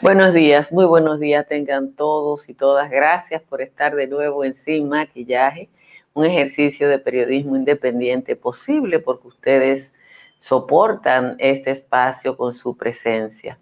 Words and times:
Buenos 0.00 0.32
días, 0.32 0.70
muy 0.70 0.84
buenos 0.84 1.18
días 1.18 1.48
tengan 1.48 1.92
todos 1.92 2.48
y 2.48 2.54
todas. 2.54 2.88
Gracias 2.88 3.42
por 3.42 3.60
estar 3.60 3.96
de 3.96 4.06
nuevo 4.06 4.44
en 4.44 4.54
Sin 4.54 4.88
Maquillaje, 4.88 5.68
un 6.14 6.24
ejercicio 6.24 6.88
de 6.88 7.00
periodismo 7.00 7.56
independiente 7.56 8.36
posible 8.36 9.00
porque 9.00 9.26
ustedes 9.26 9.92
soportan 10.38 11.34
este 11.40 11.72
espacio 11.72 12.36
con 12.36 12.54
su 12.54 12.76
presencia. 12.76 13.58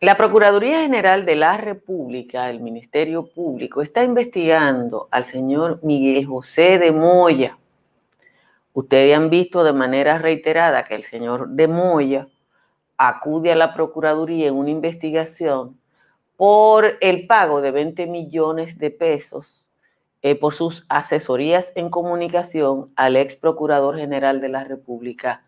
La 0.00 0.16
Procuraduría 0.16 0.80
General 0.80 1.24
de 1.24 1.36
la 1.36 1.56
República, 1.56 2.50
el 2.50 2.58
Ministerio 2.58 3.26
Público, 3.32 3.80
está 3.80 4.02
investigando 4.02 5.06
al 5.12 5.24
señor 5.24 5.78
Miguel 5.84 6.26
José 6.26 6.80
de 6.80 6.90
Moya. 6.90 7.56
Ustedes 8.72 9.16
han 9.16 9.30
visto 9.30 9.62
de 9.62 9.72
manera 9.72 10.18
reiterada 10.18 10.82
que 10.82 10.96
el 10.96 11.04
señor 11.04 11.50
de 11.50 11.68
Moya 11.68 12.26
acude 12.98 13.52
a 13.52 13.56
la 13.56 13.72
Procuraduría 13.72 14.48
en 14.48 14.54
una 14.54 14.70
investigación 14.70 15.78
por 16.36 16.98
el 17.00 17.26
pago 17.26 17.60
de 17.60 17.70
20 17.70 18.06
millones 18.06 18.78
de 18.78 18.90
pesos 18.90 19.64
eh, 20.22 20.34
por 20.34 20.52
sus 20.52 20.84
asesorías 20.88 21.72
en 21.76 21.90
comunicación 21.90 22.92
al 22.96 23.16
ex 23.16 23.36
Procurador 23.36 23.96
General 23.96 24.40
de 24.40 24.48
la 24.48 24.64
República, 24.64 25.44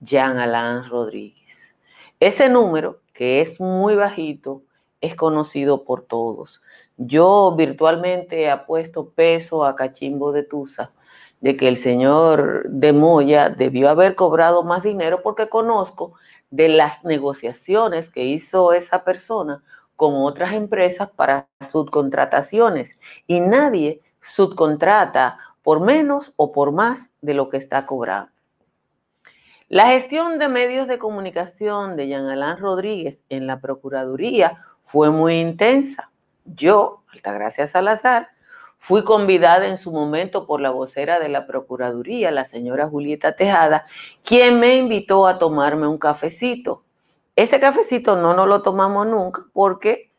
Jean 0.00 0.38
Alain 0.38 0.88
Rodríguez. 0.88 1.72
Ese 2.20 2.48
número 2.48 3.00
que 3.12 3.40
es 3.40 3.60
muy 3.60 3.94
bajito, 3.94 4.62
es 5.00 5.14
conocido 5.14 5.84
por 5.84 6.02
todos. 6.02 6.62
Yo 6.96 7.54
virtualmente 7.56 8.48
he 8.48 8.56
puesto 8.58 9.10
peso 9.10 9.64
a 9.64 9.76
Cachimbo 9.76 10.32
de 10.32 10.42
Tusa 10.42 10.92
de 11.40 11.56
que 11.56 11.68
el 11.68 11.76
señor 11.76 12.68
de 12.70 12.92
Moya 12.94 13.50
debió 13.50 13.90
haber 13.90 14.14
cobrado 14.14 14.62
más 14.62 14.82
dinero 14.82 15.20
porque 15.22 15.48
conozco 15.48 16.14
de 16.50 16.68
las 16.68 17.04
negociaciones 17.04 18.10
que 18.10 18.24
hizo 18.24 18.72
esa 18.72 19.04
persona 19.04 19.62
con 19.96 20.14
otras 20.16 20.52
empresas 20.52 21.10
para 21.10 21.48
subcontrataciones 21.60 23.00
y 23.26 23.40
nadie 23.40 24.00
subcontrata 24.20 25.38
por 25.62 25.80
menos 25.80 26.32
o 26.36 26.52
por 26.52 26.72
más 26.72 27.10
de 27.20 27.34
lo 27.34 27.48
que 27.48 27.56
está 27.56 27.86
cobrando. 27.86 28.30
La 29.68 29.86
gestión 29.88 30.38
de 30.38 30.48
medios 30.48 30.86
de 30.86 30.98
comunicación 30.98 31.96
de 31.96 32.06
Jean 32.06 32.26
Alain 32.26 32.58
Rodríguez 32.58 33.22
en 33.28 33.46
la 33.46 33.60
Procuraduría 33.60 34.62
fue 34.84 35.10
muy 35.10 35.40
intensa. 35.40 36.10
Yo, 36.44 37.02
Altagracia 37.12 37.66
Salazar, 37.66 38.28
fui 38.78 39.04
convidada 39.04 39.66
en 39.66 39.78
su 39.78 39.92
momento 39.92 40.46
por 40.46 40.60
la 40.60 40.70
vocera 40.70 41.18
de 41.18 41.28
la 41.28 41.46
Procuraduría, 41.46 42.30
la 42.30 42.44
señora 42.44 42.88
Julieta 42.88 43.36
Tejada, 43.36 43.86
quien 44.22 44.60
me 44.60 44.76
invitó 44.76 45.26
a 45.26 45.38
tomarme 45.38 45.86
un 45.86 45.98
cafecito. 45.98 46.84
Ese 47.36 47.58
cafecito 47.58 48.16
no 48.16 48.34
nos 48.34 48.46
lo 48.46 48.62
tomamos 48.62 49.06
nunca 49.06 49.46
porque 49.52 50.10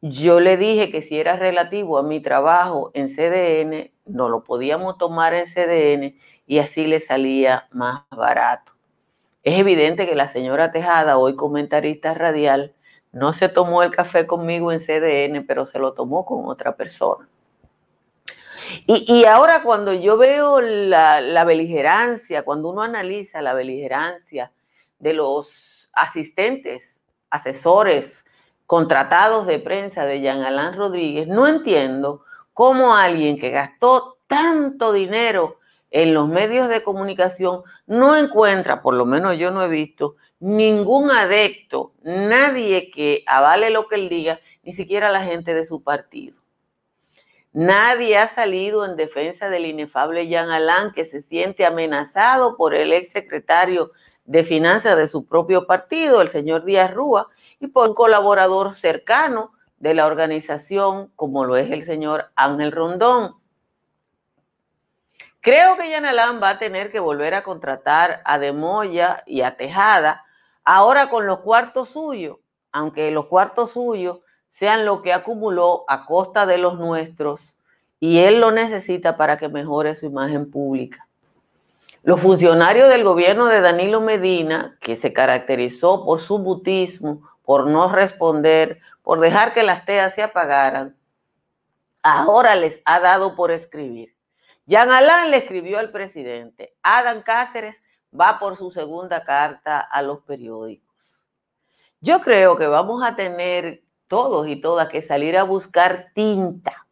yo 0.00 0.40
le 0.40 0.56
dije 0.56 0.90
que 0.90 1.02
si 1.02 1.18
era 1.18 1.36
relativo 1.36 1.98
a 1.98 2.02
mi 2.02 2.20
trabajo 2.20 2.90
en 2.94 3.08
CDN, 3.08 3.92
no 4.06 4.28
lo 4.28 4.44
podíamos 4.44 4.96
tomar 4.96 5.34
en 5.34 5.44
CDN 5.46 6.16
y 6.46 6.58
así 6.58 6.86
le 6.86 7.00
salía 7.00 7.68
más 7.72 8.02
barato. 8.10 8.72
Es 9.42 9.58
evidente 9.58 10.06
que 10.06 10.14
la 10.14 10.28
señora 10.28 10.72
Tejada, 10.72 11.18
hoy 11.18 11.36
comentarista 11.36 12.14
radial, 12.14 12.74
no 13.12 13.32
se 13.32 13.48
tomó 13.48 13.82
el 13.82 13.90
café 13.90 14.26
conmigo 14.26 14.72
en 14.72 14.80
CDN, 14.80 15.46
pero 15.46 15.64
se 15.64 15.78
lo 15.78 15.94
tomó 15.94 16.24
con 16.24 16.46
otra 16.46 16.76
persona. 16.76 17.28
Y, 18.90 19.26
ahora 19.26 19.62
cuando 19.62 19.92
yo 19.92 20.16
veo 20.16 20.62
la, 20.62 21.20
la, 21.20 21.44
beligerancia, 21.44 22.42
cuando 22.42 22.70
uno 22.70 22.80
analiza 22.80 23.42
la 23.42 23.52
beligerancia 23.52 24.50
de 24.98 25.12
los 25.12 25.90
asistentes, 25.92 27.02
asesores, 27.28 28.24
contratados 28.64 29.46
de 29.46 29.58
prensa 29.58 30.06
de 30.06 30.22
Jean 30.22 30.40
Alain 30.40 30.72
Rodríguez, 30.72 31.28
no 31.28 31.46
entiendo 31.46 32.24
cómo 32.54 32.96
alguien 32.96 33.38
que 33.38 33.50
gastó 33.50 34.16
tanto 34.26 34.94
dinero 34.94 35.58
en 35.90 36.14
los 36.14 36.26
medios 36.26 36.70
de 36.70 36.82
comunicación 36.82 37.64
no 37.86 38.16
encuentra, 38.16 38.80
por 38.80 38.94
lo 38.94 39.04
menos 39.04 39.36
yo 39.36 39.50
no 39.50 39.62
he 39.62 39.68
visto, 39.68 40.16
ningún 40.40 41.10
adepto, 41.10 41.92
nadie 42.02 42.90
que 42.90 43.22
avale 43.26 43.68
lo 43.68 43.86
que 43.86 43.96
él 43.96 44.08
diga, 44.08 44.40
ni 44.62 44.72
siquiera 44.72 45.12
la 45.12 45.24
gente 45.24 45.52
de 45.52 45.66
su 45.66 45.82
partido. 45.82 46.40
Nadie 47.52 48.18
ha 48.18 48.28
salido 48.28 48.84
en 48.84 48.96
defensa 48.96 49.48
del 49.48 49.66
inefable 49.66 50.28
Jean 50.28 50.50
Alain, 50.50 50.92
que 50.92 51.04
se 51.04 51.20
siente 51.20 51.64
amenazado 51.64 52.56
por 52.56 52.74
el 52.74 52.92
ex 52.92 53.10
secretario 53.10 53.92
de 54.26 54.44
Finanzas 54.44 54.96
de 54.96 55.08
su 55.08 55.26
propio 55.26 55.66
partido, 55.66 56.20
el 56.20 56.28
señor 56.28 56.64
Díaz 56.64 56.92
Rúa, 56.92 57.28
y 57.60 57.68
por 57.68 57.88
un 57.88 57.94
colaborador 57.94 58.72
cercano 58.72 59.52
de 59.78 59.94
la 59.94 60.06
organización, 60.06 61.10
como 61.16 61.44
lo 61.44 61.56
es 61.56 61.70
el 61.70 61.82
señor 61.82 62.30
Ángel 62.36 62.72
Rondón. 62.72 63.36
Creo 65.40 65.76
que 65.76 65.88
Yanalán 65.88 66.42
va 66.42 66.50
a 66.50 66.58
tener 66.58 66.92
que 66.92 67.00
volver 67.00 67.34
a 67.34 67.42
contratar 67.42 68.20
a 68.24 68.38
Demoya 68.38 69.22
y 69.24 69.42
a 69.42 69.56
Tejada, 69.56 70.24
ahora 70.64 71.08
con 71.08 71.26
los 71.26 71.40
cuartos 71.40 71.90
suyos, 71.90 72.38
aunque 72.72 73.10
los 73.10 73.26
cuartos 73.26 73.72
suyos 73.72 74.20
sean 74.48 74.84
lo 74.84 75.02
que 75.02 75.12
acumuló 75.12 75.84
a 75.88 76.06
costa 76.06 76.46
de 76.46 76.58
los 76.58 76.78
nuestros 76.78 77.58
y 78.00 78.20
él 78.20 78.40
lo 78.40 78.50
necesita 78.50 79.16
para 79.16 79.36
que 79.38 79.48
mejore 79.48 79.94
su 79.94 80.06
imagen 80.06 80.50
pública. 80.50 81.08
Los 82.02 82.20
funcionarios 82.20 82.88
del 82.88 83.04
gobierno 83.04 83.46
de 83.46 83.60
Danilo 83.60 84.00
Medina, 84.00 84.78
que 84.80 84.96
se 84.96 85.12
caracterizó 85.12 86.04
por 86.04 86.20
su 86.20 86.38
butismo, 86.38 87.22
por 87.42 87.66
no 87.66 87.90
responder, 87.90 88.80
por 89.02 89.20
dejar 89.20 89.52
que 89.52 89.62
las 89.62 89.84
teas 89.84 90.14
se 90.14 90.22
apagaran, 90.22 90.96
ahora 92.02 92.54
les 92.54 92.80
ha 92.84 93.00
dado 93.00 93.34
por 93.34 93.50
escribir 93.50 94.18
Jean 94.68 94.90
Alain 94.90 95.30
le 95.30 95.38
escribió 95.38 95.78
al 95.78 95.90
presidente. 95.90 96.76
Adam 96.82 97.22
Cáceres 97.22 97.82
va 98.12 98.38
por 98.38 98.54
su 98.54 98.70
segunda 98.70 99.24
carta 99.24 99.80
a 99.80 100.02
los 100.02 100.20
periódicos. 100.20 101.24
Yo 102.02 102.20
creo 102.20 102.54
que 102.54 102.66
vamos 102.66 103.02
a 103.02 103.16
tener 103.16 103.82
todos 104.08 104.48
y 104.48 104.56
todas 104.56 104.88
que 104.88 105.02
salir 105.02 105.36
a 105.36 105.44
buscar 105.44 106.12
tinta. 106.14 106.86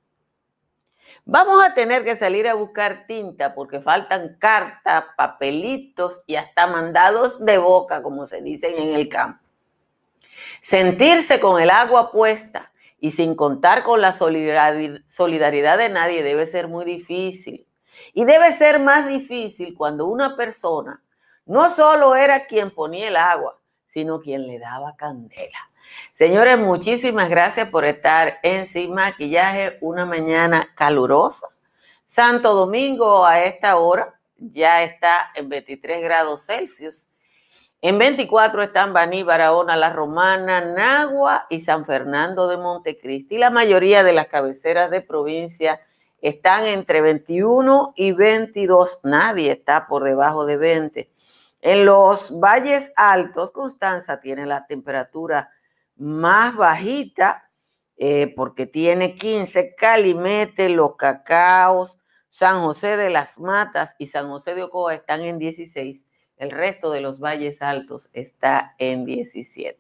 Vamos 1.24 1.64
a 1.64 1.74
tener 1.74 2.04
que 2.04 2.14
salir 2.14 2.46
a 2.46 2.54
buscar 2.54 3.06
tinta 3.08 3.54
porque 3.54 3.80
faltan 3.80 4.36
cartas, 4.38 5.06
papelitos 5.16 6.22
y 6.26 6.36
hasta 6.36 6.68
mandados 6.68 7.44
de 7.44 7.58
boca, 7.58 8.00
como 8.02 8.26
se 8.26 8.42
dicen 8.42 8.74
en 8.76 8.94
el 8.94 9.08
campo. 9.08 9.42
Sentirse 10.60 11.40
con 11.40 11.60
el 11.60 11.70
agua 11.70 12.12
puesta 12.12 12.70
y 13.00 13.10
sin 13.10 13.34
contar 13.34 13.82
con 13.82 14.00
la 14.00 14.12
solidaridad 14.12 15.78
de 15.78 15.88
nadie 15.88 16.22
debe 16.22 16.46
ser 16.46 16.68
muy 16.68 16.84
difícil. 16.84 17.66
Y 18.12 18.24
debe 18.24 18.52
ser 18.52 18.78
más 18.78 19.08
difícil 19.08 19.74
cuando 19.74 20.06
una 20.06 20.36
persona 20.36 21.02
no 21.46 21.70
solo 21.70 22.14
era 22.14 22.46
quien 22.46 22.72
ponía 22.72 23.08
el 23.08 23.16
agua, 23.16 23.58
sino 23.86 24.20
quien 24.20 24.46
le 24.46 24.58
daba 24.58 24.94
candela. 24.96 25.58
Señores, 26.12 26.58
muchísimas 26.58 27.28
gracias 27.28 27.68
por 27.68 27.84
estar 27.84 28.38
en 28.42 28.66
Sin 28.66 28.94
Maquillaje 28.94 29.78
una 29.80 30.06
mañana 30.06 30.66
calurosa. 30.74 31.48
Santo 32.04 32.54
Domingo 32.54 33.26
a 33.26 33.44
esta 33.44 33.76
hora 33.76 34.18
ya 34.38 34.82
está 34.82 35.30
en 35.34 35.48
23 35.48 36.02
grados 36.02 36.46
Celsius. 36.46 37.10
En 37.82 37.98
24 37.98 38.62
están 38.62 38.92
Baní, 38.92 39.22
Barahona, 39.22 39.76
La 39.76 39.90
Romana, 39.90 40.60
Nagua 40.60 41.46
y 41.50 41.60
San 41.60 41.84
Fernando 41.84 42.48
de 42.48 42.56
Montecristi. 42.56 43.38
La 43.38 43.50
mayoría 43.50 44.02
de 44.02 44.12
las 44.12 44.28
cabeceras 44.28 44.90
de 44.90 45.02
provincia 45.02 45.80
están 46.20 46.64
entre 46.64 47.02
21 47.02 47.92
y 47.94 48.12
22, 48.12 49.00
nadie 49.04 49.52
está 49.52 49.86
por 49.86 50.02
debajo 50.02 50.46
de 50.46 50.56
20. 50.56 51.10
En 51.60 51.84
los 51.84 52.38
valles 52.38 52.92
altos, 52.96 53.50
Constanza 53.50 54.20
tiene 54.20 54.46
la 54.46 54.66
temperatura 54.66 55.50
más 55.96 56.56
bajita 56.56 57.50
eh, 57.96 58.32
porque 58.36 58.66
tiene 58.66 59.16
15, 59.16 59.74
Calimete, 59.74 60.68
Los 60.68 60.96
Cacaos, 60.96 61.98
San 62.28 62.60
José 62.60 62.96
de 62.96 63.08
las 63.08 63.38
Matas 63.38 63.94
y 63.98 64.08
San 64.08 64.28
José 64.28 64.54
de 64.54 64.64
Ocoa 64.64 64.94
están 64.94 65.22
en 65.22 65.38
16 65.38 66.04
El 66.36 66.50
resto 66.50 66.90
de 66.90 67.00
los 67.00 67.18
valles 67.18 67.62
altos 67.62 68.10
está 68.12 68.74
en 68.76 69.06
17. 69.06 69.78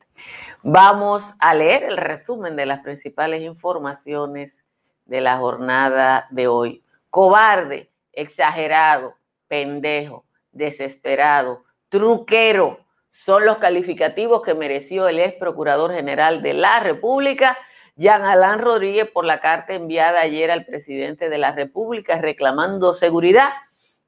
Vamos 0.62 1.34
a 1.40 1.52
leer 1.54 1.84
el 1.84 1.98
resumen 1.98 2.56
de 2.56 2.64
las 2.64 2.80
principales 2.80 3.42
informaciones 3.42 4.64
de 5.04 5.20
la 5.20 5.36
jornada 5.36 6.26
de 6.30 6.48
hoy. 6.48 6.82
Cobarde, 7.10 7.90
exagerado, 8.12 9.16
pendejo, 9.48 10.24
desesperado, 10.52 11.64
truquero, 11.90 12.85
son 13.24 13.46
los 13.46 13.56
calificativos 13.56 14.42
que 14.42 14.54
mereció 14.54 15.08
el 15.08 15.18
ex 15.18 15.36
procurador 15.38 15.90
general 15.94 16.42
de 16.42 16.52
la 16.52 16.80
República, 16.80 17.56
Jean 17.96 18.22
Alain 18.24 18.58
Rodríguez, 18.58 19.10
por 19.10 19.24
la 19.24 19.40
carta 19.40 19.72
enviada 19.72 20.20
ayer 20.20 20.50
al 20.50 20.66
presidente 20.66 21.30
de 21.30 21.38
la 21.38 21.52
República 21.52 22.20
reclamando 22.20 22.92
seguridad 22.92 23.48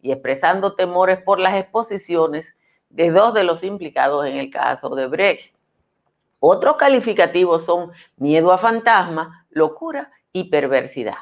y 0.02 0.12
expresando 0.12 0.74
temores 0.74 1.22
por 1.22 1.40
las 1.40 1.56
exposiciones 1.56 2.58
de 2.90 3.10
dos 3.10 3.32
de 3.32 3.44
los 3.44 3.64
implicados 3.64 4.26
en 4.26 4.36
el 4.36 4.50
caso 4.50 4.90
de 4.90 5.06
Brexit. 5.06 5.56
Otros 6.38 6.76
calificativos 6.76 7.64
son 7.64 7.90
miedo 8.18 8.52
a 8.52 8.58
fantasma, 8.58 9.46
locura 9.48 10.12
y 10.32 10.50
perversidad. 10.50 11.16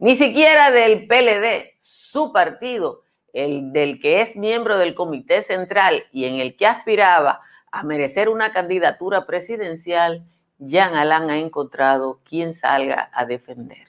Ni 0.00 0.16
siquiera 0.16 0.72
del 0.72 1.06
PLD, 1.06 1.76
su 1.78 2.32
partido, 2.32 3.04
el 3.44 3.72
del 3.72 4.00
que 4.00 4.20
es 4.20 4.36
miembro 4.36 4.78
del 4.78 4.94
Comité 4.94 5.42
Central 5.42 6.04
y 6.12 6.24
en 6.24 6.36
el 6.36 6.56
que 6.56 6.66
aspiraba 6.66 7.40
a 7.70 7.84
merecer 7.84 8.28
una 8.28 8.50
candidatura 8.50 9.26
presidencial, 9.26 10.24
Jean 10.58 10.96
Alain 10.96 11.30
ha 11.30 11.38
encontrado 11.38 12.20
quien 12.24 12.52
salga 12.52 13.10
a 13.12 13.24
defender. 13.26 13.86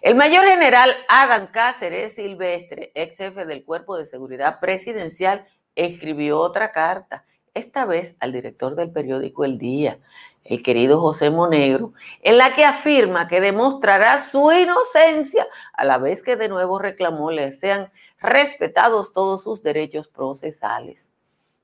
El 0.00 0.14
mayor 0.14 0.44
general 0.44 0.90
Adam 1.08 1.48
Cáceres 1.48 2.14
Silvestre, 2.14 2.92
ex 2.94 3.16
jefe 3.16 3.46
del 3.46 3.64
Cuerpo 3.64 3.96
de 3.96 4.04
Seguridad 4.04 4.60
Presidencial, 4.60 5.44
escribió 5.74 6.38
otra 6.38 6.70
carta, 6.70 7.24
esta 7.54 7.84
vez 7.84 8.14
al 8.20 8.32
director 8.32 8.76
del 8.76 8.90
periódico 8.90 9.44
El 9.44 9.58
Día, 9.58 9.98
el 10.44 10.62
querido 10.62 11.00
José 11.00 11.30
Monegro, 11.30 11.92
en 12.22 12.38
la 12.38 12.52
que 12.52 12.64
afirma 12.64 13.28
que 13.28 13.40
demostrará 13.40 14.18
su 14.18 14.50
inocencia 14.52 15.46
a 15.72 15.84
la 15.84 15.98
vez 15.98 16.22
que 16.22 16.36
de 16.36 16.48
nuevo 16.48 16.78
reclamó 16.78 17.30
le 17.30 17.52
sean 17.52 17.90
respetados 18.22 19.12
todos 19.12 19.42
sus 19.42 19.62
derechos 19.62 20.08
procesales. 20.08 21.12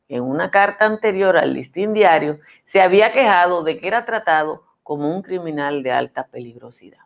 En 0.08 0.22
una 0.22 0.50
carta 0.50 0.86
anterior 0.86 1.36
al 1.36 1.52
listín 1.52 1.92
diario 1.92 2.40
se 2.64 2.80
había 2.80 3.12
quejado 3.12 3.62
de 3.62 3.76
que 3.76 3.88
era 3.88 4.04
tratado 4.04 4.64
como 4.82 5.14
un 5.14 5.22
criminal 5.22 5.82
de 5.82 5.92
alta 5.92 6.26
peligrosidad. 6.28 7.00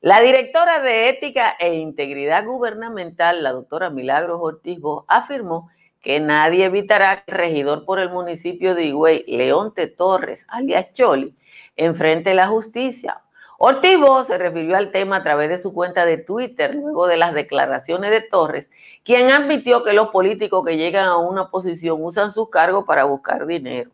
La 0.00 0.20
directora 0.20 0.80
de 0.80 1.08
Ética 1.08 1.56
e 1.58 1.74
Integridad 1.74 2.44
Gubernamental, 2.44 3.42
la 3.42 3.50
doctora 3.50 3.90
Milagros 3.90 4.38
Ortiz 4.40 4.78
afirmó 5.08 5.70
que 6.00 6.20
nadie 6.20 6.66
evitará 6.66 7.24
que 7.24 7.32
el 7.32 7.36
regidor 7.36 7.84
por 7.84 7.98
el 7.98 8.08
municipio 8.08 8.76
de 8.76 8.84
Higüey, 8.84 9.24
Leonte 9.26 9.88
Torres, 9.88 10.46
alias 10.48 10.92
Choli, 10.92 11.36
enfrente 11.74 12.34
la 12.34 12.46
justicia. 12.46 13.22
Ortiz 13.60 13.98
se 14.24 14.38
refirió 14.38 14.76
al 14.76 14.92
tema 14.92 15.16
a 15.16 15.22
través 15.24 15.48
de 15.48 15.58
su 15.58 15.74
cuenta 15.74 16.06
de 16.06 16.16
Twitter 16.16 16.76
luego 16.76 17.08
de 17.08 17.16
las 17.16 17.34
declaraciones 17.34 18.12
de 18.12 18.20
Torres, 18.20 18.70
quien 19.02 19.32
admitió 19.32 19.82
que 19.82 19.92
los 19.92 20.10
políticos 20.10 20.64
que 20.64 20.76
llegan 20.76 21.08
a 21.08 21.16
una 21.16 21.50
posición 21.50 21.98
usan 22.00 22.30
sus 22.30 22.50
cargos 22.50 22.84
para 22.84 23.02
buscar 23.02 23.46
dinero. 23.46 23.90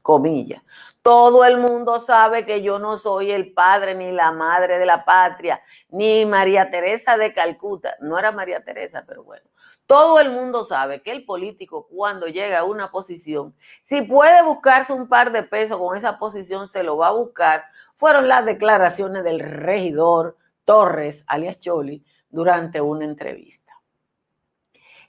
Comillas. 0.00 0.62
Todo 1.02 1.44
el 1.44 1.58
mundo 1.58 2.00
sabe 2.00 2.46
que 2.46 2.62
yo 2.62 2.78
no 2.78 2.96
soy 2.96 3.32
el 3.32 3.52
padre 3.52 3.94
ni 3.94 4.12
la 4.12 4.32
madre 4.32 4.78
de 4.78 4.86
la 4.86 5.04
patria, 5.04 5.60
ni 5.90 6.24
María 6.24 6.70
Teresa 6.70 7.18
de 7.18 7.34
Calcuta. 7.34 7.96
No 8.00 8.18
era 8.18 8.32
María 8.32 8.64
Teresa, 8.64 9.04
pero 9.06 9.24
bueno. 9.24 9.44
Todo 9.86 10.18
el 10.18 10.30
mundo 10.30 10.64
sabe 10.64 11.02
que 11.02 11.12
el 11.12 11.24
político 11.24 11.86
cuando 11.86 12.26
llega 12.26 12.60
a 12.60 12.64
una 12.64 12.90
posición, 12.90 13.54
si 13.82 14.02
puede 14.02 14.42
buscarse 14.42 14.92
un 14.92 15.06
par 15.06 15.30
de 15.30 15.44
pesos 15.44 15.78
con 15.78 15.96
esa 15.96 16.18
posición, 16.18 16.66
se 16.66 16.82
lo 16.82 16.96
va 16.96 17.08
a 17.08 17.12
buscar. 17.12 17.66
Fueron 17.96 18.28
las 18.28 18.44
declaraciones 18.44 19.24
del 19.24 19.40
regidor 19.40 20.36
Torres, 20.64 21.24
alias 21.26 21.58
Choli, 21.58 22.04
durante 22.28 22.80
una 22.80 23.06
entrevista. 23.06 23.72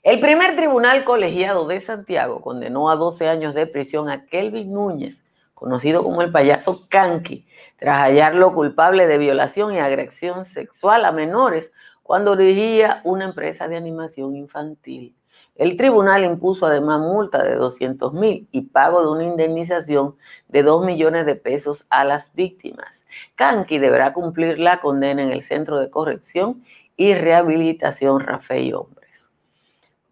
El 0.02 0.20
primer 0.20 0.56
tribunal 0.56 1.04
colegiado 1.04 1.66
de 1.66 1.80
Santiago 1.80 2.40
condenó 2.40 2.90
a 2.90 2.96
12 2.96 3.28
años 3.28 3.54
de 3.54 3.66
prisión 3.66 4.08
a 4.08 4.24
Kelvin 4.24 4.72
Núñez, 4.72 5.24
conocido 5.52 6.02
como 6.02 6.22
el 6.22 6.32
payaso 6.32 6.88
Kanki, 6.88 7.46
tras 7.76 7.98
hallarlo 7.98 8.54
culpable 8.54 9.06
de 9.06 9.18
violación 9.18 9.74
y 9.74 9.80
agresión 9.80 10.46
sexual 10.46 11.04
a 11.04 11.12
menores 11.12 11.72
cuando 12.02 12.36
dirigía 12.36 13.02
una 13.04 13.26
empresa 13.26 13.68
de 13.68 13.76
animación 13.76 14.34
infantil. 14.34 15.14
El 15.58 15.76
tribunal 15.76 16.22
impuso 16.22 16.66
además 16.66 17.00
multa 17.00 17.42
de 17.42 17.56
200 17.56 18.14
mil 18.14 18.48
y 18.52 18.62
pago 18.62 19.02
de 19.02 19.08
una 19.08 19.24
indemnización 19.24 20.14
de 20.46 20.62
2 20.62 20.86
millones 20.86 21.26
de 21.26 21.34
pesos 21.34 21.88
a 21.90 22.04
las 22.04 22.32
víctimas. 22.36 23.04
Kanki 23.34 23.78
deberá 23.78 24.12
cumplir 24.12 24.60
la 24.60 24.78
condena 24.78 25.20
en 25.20 25.32
el 25.32 25.42
Centro 25.42 25.80
de 25.80 25.90
Corrección 25.90 26.62
y 26.96 27.12
Rehabilitación 27.14 28.20
Rafael 28.20 28.72
Hombres. 28.76 29.30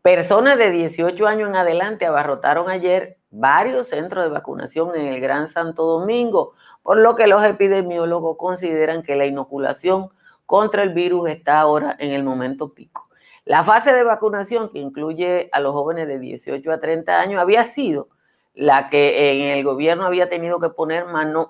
Personas 0.03 0.59
de 0.59 0.73
18 0.73 1.27
años 1.29 1.49
en 1.49 1.57
adelante 1.57 2.07
abarrotaron 2.07 2.69
ayer 2.69 3.17
varios 3.31 3.89
centros 3.89 4.25
de 4.25 4.31
vacunación 4.31 4.97
en 4.97 5.07
el 5.07 5.21
Gran 5.21 5.47
Santo 5.47 5.85
Domingo, 5.85 6.55
por 6.83 6.99
lo 6.99 7.15
que 7.15 7.29
los 7.29 7.45
epidemiólogos 7.45 8.37
consideran 8.37 9.05
que 9.05 9.15
la 9.15 9.27
inoculación 9.27 10.09
contra 10.45 10.83
el 10.83 10.91
virus 10.91 11.29
está 11.29 11.61
ahora 11.61 11.95
en 12.01 12.13
el 12.13 12.25
momento 12.25 12.75
pico. 12.75 13.09
La 13.47 13.63
fase 13.63 13.95
de 13.95 14.03
vacunación, 14.03 14.71
que 14.71 14.81
incluye 14.81 15.49
a 15.53 15.61
los 15.61 15.73
jóvenes 15.73 16.09
de 16.09 16.19
18 16.19 16.69
a 16.73 16.81
30 16.81 17.21
años, 17.21 17.41
había 17.41 17.63
sido 17.63 18.09
la 18.55 18.91
que 18.91 19.31
en 19.31 19.57
el 19.57 19.63
gobierno 19.63 20.05
había 20.05 20.29
tenido 20.29 20.59
que 20.59 20.69
poner 20.71 21.05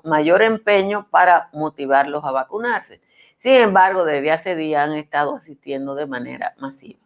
mayor 0.05 0.43
empeño 0.43 1.09
para 1.11 1.49
motivarlos 1.55 2.23
a 2.25 2.33
vacunarse. 2.33 3.01
Sin 3.39 3.53
embargo, 3.53 4.05
desde 4.05 4.31
hace 4.31 4.55
días 4.55 4.87
han 4.87 4.95
estado 4.95 5.37
asistiendo 5.37 5.95
de 5.95 6.07
manera 6.07 6.55
masiva. 6.59 7.01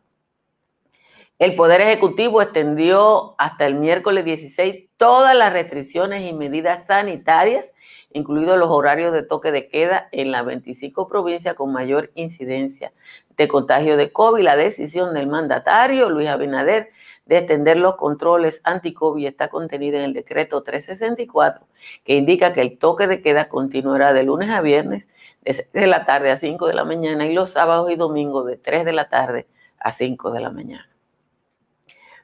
El 1.41 1.57
Poder 1.57 1.81
Ejecutivo 1.81 2.43
extendió 2.43 3.35
hasta 3.39 3.67
el 3.67 3.75
miércoles 3.75 4.27
16 4.27 4.91
todas 4.99 5.35
las 5.35 5.55
restricciones 5.55 6.23
y 6.23 6.35
medidas 6.35 6.85
sanitarias 6.87 7.73
incluidos 8.13 8.59
los 8.59 8.69
horarios 8.69 9.15
de 9.15 9.23
toque 9.23 9.51
de 9.51 9.67
queda 9.67 10.07
en 10.13 10.33
las 10.33 10.45
25 10.45 11.09
provincias 11.09 11.55
con 11.55 11.73
mayor 11.73 12.11
incidencia 12.15 12.93
de 13.39 13.49
contagio 13.49 13.97
de 13.97 14.13
COVID. 14.13 14.43
La 14.43 14.57
decisión 14.57 15.15
del 15.15 15.29
mandatario 15.29 16.11
Luis 16.11 16.29
Abinader 16.29 16.91
de 17.25 17.39
extender 17.39 17.79
los 17.79 17.97
controles 17.97 18.61
anti-COVID 18.65 19.27
está 19.27 19.49
contenida 19.49 19.97
en 19.97 20.05
el 20.05 20.13
decreto 20.13 20.63
364, 20.63 21.67
que 22.05 22.17
indica 22.17 22.53
que 22.53 22.61
el 22.61 22.77
toque 22.77 23.07
de 23.07 23.23
queda 23.23 23.49
continuará 23.49 24.13
de 24.13 24.25
lunes 24.25 24.51
a 24.51 24.61
viernes 24.61 25.09
de 25.41 25.55
6 25.55 25.73
de 25.73 25.87
la 25.87 26.05
tarde 26.05 26.33
a 26.33 26.37
5 26.37 26.67
de 26.67 26.75
la 26.75 26.85
mañana 26.85 27.27
y 27.27 27.33
los 27.33 27.49
sábados 27.49 27.91
y 27.91 27.97
domingos 27.97 28.45
de 28.45 28.59
3 28.59 28.85
de 28.85 28.93
la 28.93 29.09
tarde 29.09 29.47
a 29.79 29.91
5 29.91 30.33
de 30.33 30.41
la 30.41 30.51
mañana. 30.51 30.90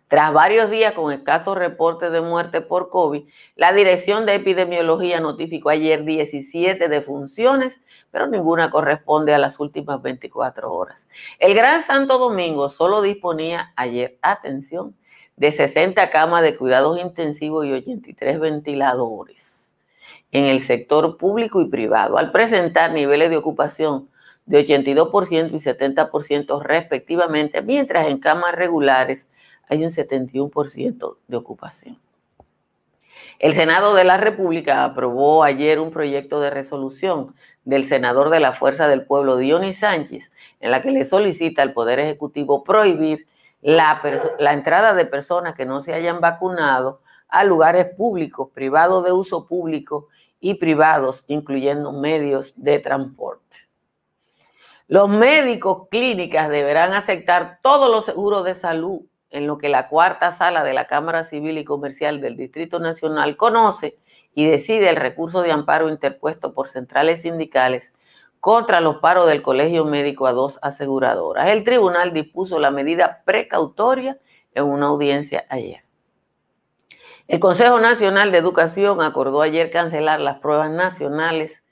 Tras 0.09 0.33
varios 0.33 0.71
días 0.71 0.93
con 0.93 1.13
escasos 1.13 1.59
reportes 1.59 2.13
de 2.13 2.21
muerte 2.21 2.61
por 2.61 2.91
COVID, 2.91 3.25
la 3.57 3.73
Dirección 3.73 4.25
de 4.25 4.37
Epidemiología 4.37 5.19
notificó 5.19 5.71
ayer 5.71 6.05
17 6.05 6.89
defunciones, 6.89 7.81
pero 8.13 8.29
ninguna 8.29 8.71
corresponde 8.71 9.35
a 9.35 9.39
las 9.39 9.59
últimas 9.59 10.01
24 10.03 10.73
horas. 10.73 11.09
El 11.41 11.55
Gran 11.55 11.83
Santo 11.83 12.19
Domingo 12.19 12.69
solo 12.69 13.03
disponía 13.03 13.73
ayer, 13.75 14.17
atención, 14.23 14.95
de 15.37 15.51
60 15.51 16.09
camas 16.11 16.43
de 16.43 16.57
cuidados 16.57 17.01
intensivos 17.01 17.67
y 17.67 17.73
83 17.73 18.39
ventiladores 18.39 19.75
en 20.31 20.45
el 20.45 20.61
sector 20.61 21.17
público 21.19 21.61
y 21.61 21.69
privado, 21.69 22.17
al 22.17 22.31
presentar 22.31 22.93
niveles 22.93 23.31
de 23.31 23.39
ocupación 23.39 24.09
de 24.45 24.65
82% 24.65 25.51
y 25.51 25.57
70% 25.57 26.63
respectivamente, 26.63 27.61
mientras 27.61 28.07
en 28.07 28.19
camas 28.19 28.55
regulares 28.55 29.29
hay 29.69 29.85
un 29.85 29.91
71% 29.91 31.17
de 31.27 31.37
ocupación. 31.37 31.99
El 33.39 33.55
Senado 33.55 33.95
de 33.95 34.05
la 34.05 34.17
República 34.17 34.85
aprobó 34.85 35.45
ayer 35.45 35.79
un 35.79 35.91
proyecto 35.91 36.41
de 36.41 36.51
resolución 36.51 37.35
del 37.65 37.85
senador 37.85 38.31
de 38.31 38.41
la 38.41 38.53
Fuerza 38.53 38.89
del 38.89 39.05
Pueblo, 39.05 39.37
Dionis 39.37 39.81
Sánchez, 39.81 40.33
en 40.61 40.71
la 40.71 40.81
que 40.81 40.91
le 40.91 41.05
solicita 41.05 41.63
al 41.63 41.73
Poder 41.73 41.99
Ejecutivo 41.99 42.65
prohibir 42.65 43.27
la, 43.61 44.01
entrada 44.53 44.95
de 44.95 45.05
personas 45.05 45.55
que 45.55 45.67
no 45.67 45.81
se 45.81 45.93
hayan 45.93 46.21
vacunado 46.21 47.01
a 47.29 47.45
lugares 47.45 47.87
públicos, 47.95 48.49
privados 48.55 49.05
de 49.05 49.13
uso 49.13 49.47
público 49.47 50.09
y 50.41 50.55
privados, 50.55 51.25
incluyendo 51.27 51.93
medios 51.93 52.63
de 52.63 52.79
transporte. 52.79 53.57
Los 54.89 55.09
médicos 55.09 55.89
clínicas 55.91 56.49
deberán 56.49 56.95
aceptar 56.95 57.59
todos 57.61 57.91
los 57.91 58.05
seguros 58.05 58.45
de 58.45 58.55
salud 58.55 59.01
en 59.37 59.47
lo 59.47 59.59
que 59.59 59.69
la 59.69 59.89
cuarta 59.89 60.33
sala 60.33 60.65
de 60.65 60.73
la 60.73 60.87
Cámara 60.87 61.23
Civil 61.23 61.59
y 61.59 61.65
Comercial 61.65 62.21
del 62.21 62.37
Distrito 62.37 62.81
Nacional 62.81 63.37
conoce 63.37 63.99
y 64.35 64.47
decide 64.47 64.89
el 64.89 64.97
recurso 64.97 65.43
de 65.43 65.53
amparo 65.53 65.91
interpuesto 65.91 66.55
por 66.55 66.69
centrales 66.69 67.23
sindicales 67.23 67.93
contra 68.41 68.81
los 68.81 68.97
paros 68.97 69.29
del 69.29 69.43
Colegio 69.43 69.85
Médico 69.85 70.27
a 70.27 70.33
dos 70.33 70.59
aseguradoras. 70.63 71.49
El 71.49 71.65
tribunal 71.65 72.15
dispuso 72.15 72.59
la 72.59 72.71
medida 72.71 73.23
precautoria 73.25 74.19
en 74.55 74.65
una 74.65 74.87
audiencia 74.87 75.45
ayer. 75.51 75.85
El 77.29 77.39
Consejo 77.39 77.79
Nacional 77.79 78.33
de 78.33 78.39
Educación 78.39 79.03
acordó 79.03 79.43
ayer 79.43 79.71
cancelar 79.71 80.21
las 80.21 80.39
pruebas 80.39 80.71
nacionales 80.71 81.65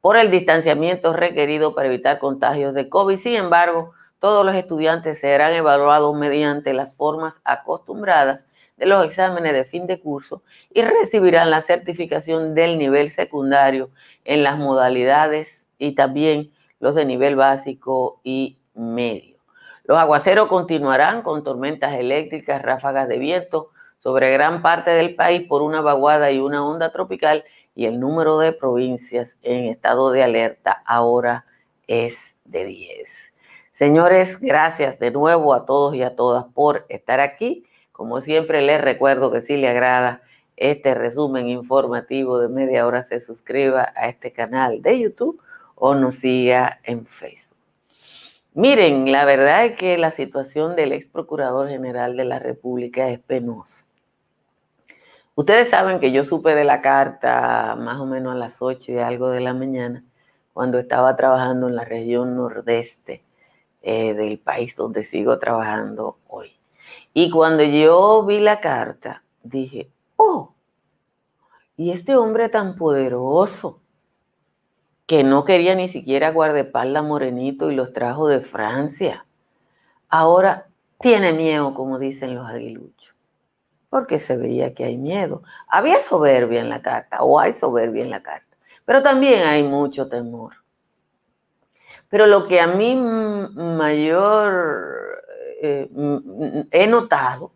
por 0.00 0.16
el 0.16 0.30
distanciamiento 0.30 1.12
requerido 1.12 1.74
para 1.74 1.86
evitar 1.86 2.18
contagios 2.18 2.74
de 2.74 2.88
COVID. 2.88 3.16
Sin 3.16 3.34
embargo, 3.34 3.92
todos 4.22 4.46
los 4.46 4.54
estudiantes 4.54 5.18
serán 5.18 5.52
evaluados 5.52 6.14
mediante 6.14 6.72
las 6.74 6.94
formas 6.94 7.40
acostumbradas 7.42 8.46
de 8.76 8.86
los 8.86 9.04
exámenes 9.04 9.52
de 9.52 9.64
fin 9.64 9.88
de 9.88 9.98
curso 9.98 10.44
y 10.72 10.82
recibirán 10.82 11.50
la 11.50 11.60
certificación 11.60 12.54
del 12.54 12.78
nivel 12.78 13.10
secundario 13.10 13.90
en 14.24 14.44
las 14.44 14.58
modalidades 14.58 15.66
y 15.76 15.96
también 15.96 16.52
los 16.78 16.94
de 16.94 17.04
nivel 17.04 17.34
básico 17.34 18.20
y 18.22 18.58
medio. 18.74 19.38
Los 19.82 19.98
aguaceros 19.98 20.46
continuarán 20.46 21.22
con 21.22 21.42
tormentas 21.42 21.94
eléctricas, 21.94 22.62
ráfagas 22.62 23.08
de 23.08 23.18
viento 23.18 23.70
sobre 23.98 24.30
gran 24.30 24.62
parte 24.62 24.92
del 24.92 25.16
país 25.16 25.48
por 25.48 25.62
una 25.62 25.80
vaguada 25.80 26.30
y 26.30 26.38
una 26.38 26.64
onda 26.64 26.92
tropical 26.92 27.42
y 27.74 27.86
el 27.86 27.98
número 27.98 28.38
de 28.38 28.52
provincias 28.52 29.36
en 29.42 29.64
estado 29.64 30.12
de 30.12 30.22
alerta 30.22 30.80
ahora 30.86 31.44
es 31.88 32.36
de 32.44 32.66
10. 32.66 33.31
Señores, 33.72 34.38
gracias 34.38 34.98
de 34.98 35.10
nuevo 35.10 35.54
a 35.54 35.64
todos 35.64 35.94
y 35.94 36.02
a 36.02 36.14
todas 36.14 36.44
por 36.44 36.84
estar 36.90 37.20
aquí. 37.20 37.64
Como 37.90 38.20
siempre 38.20 38.60
les 38.60 38.78
recuerdo 38.78 39.32
que 39.32 39.40
si 39.40 39.56
le 39.56 39.66
agrada 39.66 40.20
este 40.58 40.92
resumen 40.92 41.48
informativo 41.48 42.38
de 42.38 42.50
media 42.50 42.86
hora, 42.86 43.02
se 43.02 43.18
suscriba 43.18 43.90
a 43.96 44.10
este 44.10 44.30
canal 44.30 44.82
de 44.82 45.00
YouTube 45.00 45.40
o 45.74 45.94
nos 45.94 46.16
siga 46.16 46.80
en 46.84 47.06
Facebook. 47.06 47.56
Miren, 48.52 49.10
la 49.10 49.24
verdad 49.24 49.64
es 49.64 49.76
que 49.76 49.96
la 49.96 50.10
situación 50.10 50.76
del 50.76 50.92
ex 50.92 51.06
procurador 51.06 51.70
general 51.70 52.18
de 52.18 52.26
la 52.26 52.38
República 52.38 53.08
es 53.08 53.20
penosa. 53.20 53.86
Ustedes 55.34 55.70
saben 55.70 55.98
que 55.98 56.12
yo 56.12 56.24
supe 56.24 56.54
de 56.54 56.64
la 56.64 56.82
carta 56.82 57.74
más 57.76 57.98
o 57.98 58.04
menos 58.04 58.34
a 58.34 58.36
las 58.36 58.60
8 58.60 58.92
y 58.92 58.98
algo 58.98 59.30
de 59.30 59.40
la 59.40 59.54
mañana, 59.54 60.04
cuando 60.52 60.78
estaba 60.78 61.16
trabajando 61.16 61.68
en 61.68 61.76
la 61.76 61.86
región 61.86 62.36
nordeste 62.36 63.22
eh, 63.82 64.14
del 64.14 64.38
país 64.38 64.76
donde 64.76 65.04
sigo 65.04 65.38
trabajando 65.38 66.18
hoy. 66.28 66.52
Y 67.14 67.30
cuando 67.30 67.62
yo 67.62 68.24
vi 68.24 68.40
la 68.40 68.60
carta, 68.60 69.22
dije, 69.42 69.90
oh, 70.16 70.54
y 71.76 71.90
este 71.90 72.16
hombre 72.16 72.48
tan 72.48 72.76
poderoso, 72.76 73.80
que 75.06 75.24
no 75.24 75.44
quería 75.44 75.74
ni 75.74 75.88
siquiera 75.88 76.30
guardaespaldas 76.30 77.04
morenito 77.04 77.70
y 77.70 77.74
los 77.74 77.92
trajo 77.92 78.28
de 78.28 78.40
Francia, 78.40 79.26
ahora 80.08 80.68
tiene 81.00 81.32
miedo, 81.32 81.74
como 81.74 81.98
dicen 81.98 82.34
los 82.34 82.48
aguiluchos, 82.48 83.14
porque 83.90 84.18
se 84.18 84.36
veía 84.36 84.74
que 84.74 84.84
hay 84.84 84.96
miedo. 84.96 85.42
Había 85.68 86.00
soberbia 86.00 86.60
en 86.60 86.68
la 86.68 86.80
carta, 86.80 87.22
o 87.22 87.40
hay 87.40 87.52
soberbia 87.52 88.04
en 88.04 88.10
la 88.10 88.22
carta, 88.22 88.56
pero 88.84 89.02
también 89.02 89.42
hay 89.42 89.64
mucho 89.64 90.08
temor. 90.08 90.61
Pero 92.12 92.26
lo 92.26 92.46
que 92.46 92.60
a 92.60 92.66
mí 92.66 92.94
mayor 92.94 95.24
eh, 95.62 95.88
he 96.70 96.86
notado 96.86 97.52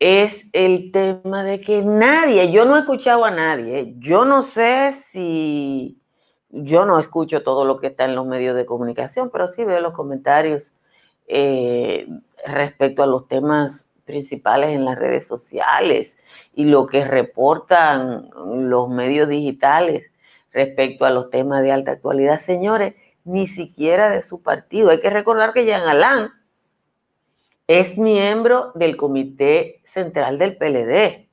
es 0.00 0.46
el 0.52 0.90
tema 0.90 1.44
de 1.44 1.60
que 1.60 1.82
nadie, 1.82 2.50
yo 2.50 2.64
no 2.64 2.74
he 2.74 2.80
escuchado 2.80 3.24
a 3.24 3.30
nadie, 3.30 3.94
yo 3.98 4.24
no 4.24 4.42
sé 4.42 4.90
si, 4.90 6.00
yo 6.50 6.84
no 6.84 6.98
escucho 6.98 7.44
todo 7.44 7.64
lo 7.64 7.78
que 7.78 7.86
está 7.86 8.06
en 8.06 8.16
los 8.16 8.26
medios 8.26 8.56
de 8.56 8.66
comunicación, 8.66 9.30
pero 9.30 9.46
sí 9.46 9.64
veo 9.64 9.80
los 9.80 9.92
comentarios 9.92 10.74
eh, 11.28 12.08
respecto 12.44 13.04
a 13.04 13.06
los 13.06 13.28
temas 13.28 13.86
principales 14.04 14.70
en 14.70 14.84
las 14.84 14.98
redes 14.98 15.28
sociales 15.28 16.16
y 16.56 16.64
lo 16.64 16.88
que 16.88 17.04
reportan 17.04 18.30
los 18.34 18.88
medios 18.88 19.28
digitales 19.28 20.10
respecto 20.52 21.04
a 21.04 21.10
los 21.10 21.30
temas 21.30 21.62
de 21.62 21.70
alta 21.70 21.92
actualidad. 21.92 22.38
Señores, 22.38 22.96
ni 23.28 23.46
siquiera 23.46 24.10
de 24.10 24.22
su 24.22 24.42
partido. 24.42 24.90
Hay 24.90 25.00
que 25.00 25.10
recordar 25.10 25.52
que 25.52 25.64
Jean 25.64 25.86
Alain 25.86 26.30
es 27.66 27.98
miembro 27.98 28.72
del 28.74 28.96
Comité 28.96 29.80
Central 29.84 30.38
del 30.38 30.56
PLD, 30.56 31.28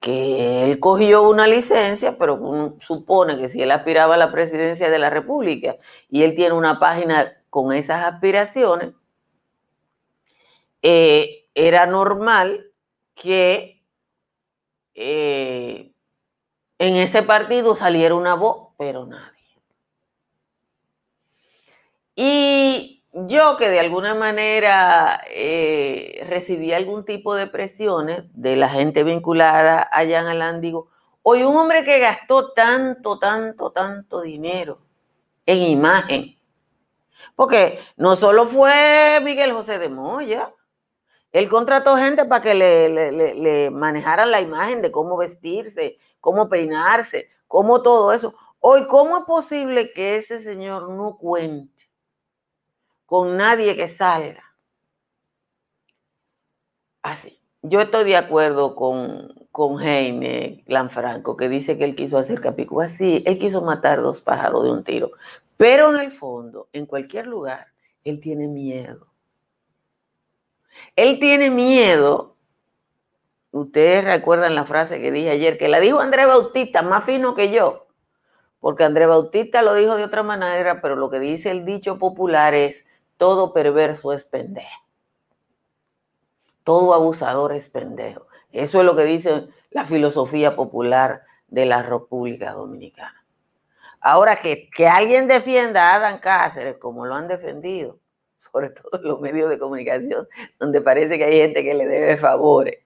que 0.00 0.64
él 0.64 0.80
cogió 0.80 1.28
una 1.28 1.46
licencia, 1.46 2.16
pero 2.18 2.76
supone 2.80 3.38
que 3.38 3.48
si 3.48 3.62
él 3.62 3.70
aspiraba 3.70 4.14
a 4.14 4.18
la 4.18 4.32
presidencia 4.32 4.90
de 4.90 4.98
la 4.98 5.10
República 5.10 5.76
y 6.08 6.22
él 6.22 6.34
tiene 6.34 6.54
una 6.54 6.78
página 6.80 7.32
con 7.50 7.72
esas 7.72 8.04
aspiraciones, 8.04 8.92
eh, 10.82 11.46
era 11.54 11.86
normal 11.86 12.70
que 13.14 13.82
eh, 14.94 15.92
en 16.78 16.96
ese 16.96 17.22
partido 17.22 17.76
saliera 17.76 18.14
una 18.14 18.34
voz, 18.34 18.68
pero 18.78 19.06
nada. 19.06 19.33
Y 22.16 23.02
yo 23.12 23.56
que 23.56 23.68
de 23.68 23.80
alguna 23.80 24.14
manera 24.14 25.20
eh, 25.30 26.24
recibí 26.28 26.72
algún 26.72 27.04
tipo 27.04 27.34
de 27.34 27.46
presiones 27.46 28.24
de 28.34 28.56
la 28.56 28.68
gente 28.68 29.02
vinculada 29.02 29.82
a 29.82 30.06
Jan 30.06 30.26
Alain, 30.26 30.60
digo, 30.60 30.88
hoy 31.22 31.42
un 31.42 31.56
hombre 31.56 31.84
que 31.84 31.98
gastó 31.98 32.52
tanto, 32.52 33.18
tanto, 33.18 33.72
tanto 33.72 34.20
dinero 34.22 34.78
en 35.46 35.58
imagen, 35.62 36.38
porque 37.36 37.80
no 37.96 38.16
solo 38.16 38.46
fue 38.46 39.20
Miguel 39.22 39.52
José 39.52 39.78
de 39.78 39.88
Moya, 39.88 40.52
él 41.32 41.48
contrató 41.48 41.96
gente 41.96 42.24
para 42.26 42.40
que 42.42 42.54
le, 42.54 42.88
le, 42.88 43.34
le 43.34 43.70
manejaran 43.70 44.30
la 44.30 44.40
imagen 44.40 44.82
de 44.82 44.92
cómo 44.92 45.16
vestirse, 45.16 45.98
cómo 46.20 46.48
peinarse, 46.48 47.28
cómo 47.48 47.82
todo 47.82 48.12
eso. 48.12 48.34
Hoy, 48.60 48.86
¿cómo 48.86 49.18
es 49.18 49.24
posible 49.24 49.92
que 49.92 50.16
ese 50.16 50.38
señor 50.40 50.90
no 50.90 51.16
cuente? 51.16 51.73
Con 53.06 53.36
nadie 53.36 53.76
que 53.76 53.88
salga. 53.88 54.42
Así. 57.02 57.40
Yo 57.62 57.80
estoy 57.80 58.04
de 58.04 58.16
acuerdo 58.16 58.74
con, 58.76 59.32
con 59.50 59.76
Jaime 59.76 60.64
Lanfranco, 60.66 61.36
que 61.36 61.48
dice 61.48 61.78
que 61.78 61.84
él 61.84 61.94
quiso 61.94 62.18
hacer 62.18 62.40
Capicúa. 62.40 62.88
Sí, 62.88 63.22
él 63.26 63.38
quiso 63.38 63.62
matar 63.62 64.02
dos 64.02 64.20
pájaros 64.20 64.64
de 64.64 64.70
un 64.70 64.84
tiro. 64.84 65.12
Pero 65.56 65.94
en 65.94 66.00
el 66.00 66.10
fondo, 66.10 66.68
en 66.72 66.84
cualquier 66.84 67.26
lugar, 67.26 67.68
él 68.04 68.20
tiene 68.20 68.48
miedo. 68.48 69.06
Él 70.96 71.18
tiene 71.18 71.50
miedo. 71.50 72.36
Ustedes 73.50 74.04
recuerdan 74.04 74.54
la 74.54 74.64
frase 74.64 75.00
que 75.00 75.12
dije 75.12 75.30
ayer, 75.30 75.56
que 75.56 75.68
la 75.68 75.80
dijo 75.80 76.00
Andrés 76.00 76.26
Bautista, 76.26 76.82
más 76.82 77.04
fino 77.04 77.34
que 77.34 77.50
yo. 77.50 77.86
Porque 78.60 78.84
Andrés 78.84 79.08
Bautista 79.08 79.62
lo 79.62 79.74
dijo 79.74 79.96
de 79.96 80.04
otra 80.04 80.22
manera, 80.22 80.80
pero 80.80 80.96
lo 80.96 81.08
que 81.08 81.20
dice 81.20 81.50
el 81.50 81.64
dicho 81.64 81.98
popular 81.98 82.54
es, 82.54 82.86
todo 83.24 83.54
perverso 83.54 84.12
es 84.12 84.22
pendejo. 84.22 84.82
Todo 86.62 86.92
abusador 86.92 87.54
es 87.54 87.70
pendejo. 87.70 88.26
Eso 88.52 88.80
es 88.80 88.84
lo 88.84 88.94
que 88.94 89.04
dice 89.04 89.48
la 89.70 89.86
filosofía 89.86 90.54
popular 90.54 91.22
de 91.48 91.64
la 91.64 91.82
República 91.82 92.52
Dominicana. 92.52 93.24
Ahora 93.98 94.36
que, 94.36 94.68
que 94.68 94.88
alguien 94.88 95.26
defienda 95.26 95.92
a 95.92 95.94
Adán 95.94 96.18
Cáceres 96.18 96.76
como 96.76 97.06
lo 97.06 97.14
han 97.14 97.26
defendido, 97.26 97.98
sobre 98.36 98.68
todo 98.68 99.00
en 99.00 99.08
los 99.08 99.22
medios 99.22 99.48
de 99.48 99.58
comunicación, 99.58 100.28
donde 100.60 100.82
parece 100.82 101.16
que 101.16 101.24
hay 101.24 101.38
gente 101.38 101.64
que 101.64 101.72
le 101.72 101.86
debe 101.86 102.18
favores. 102.18 102.80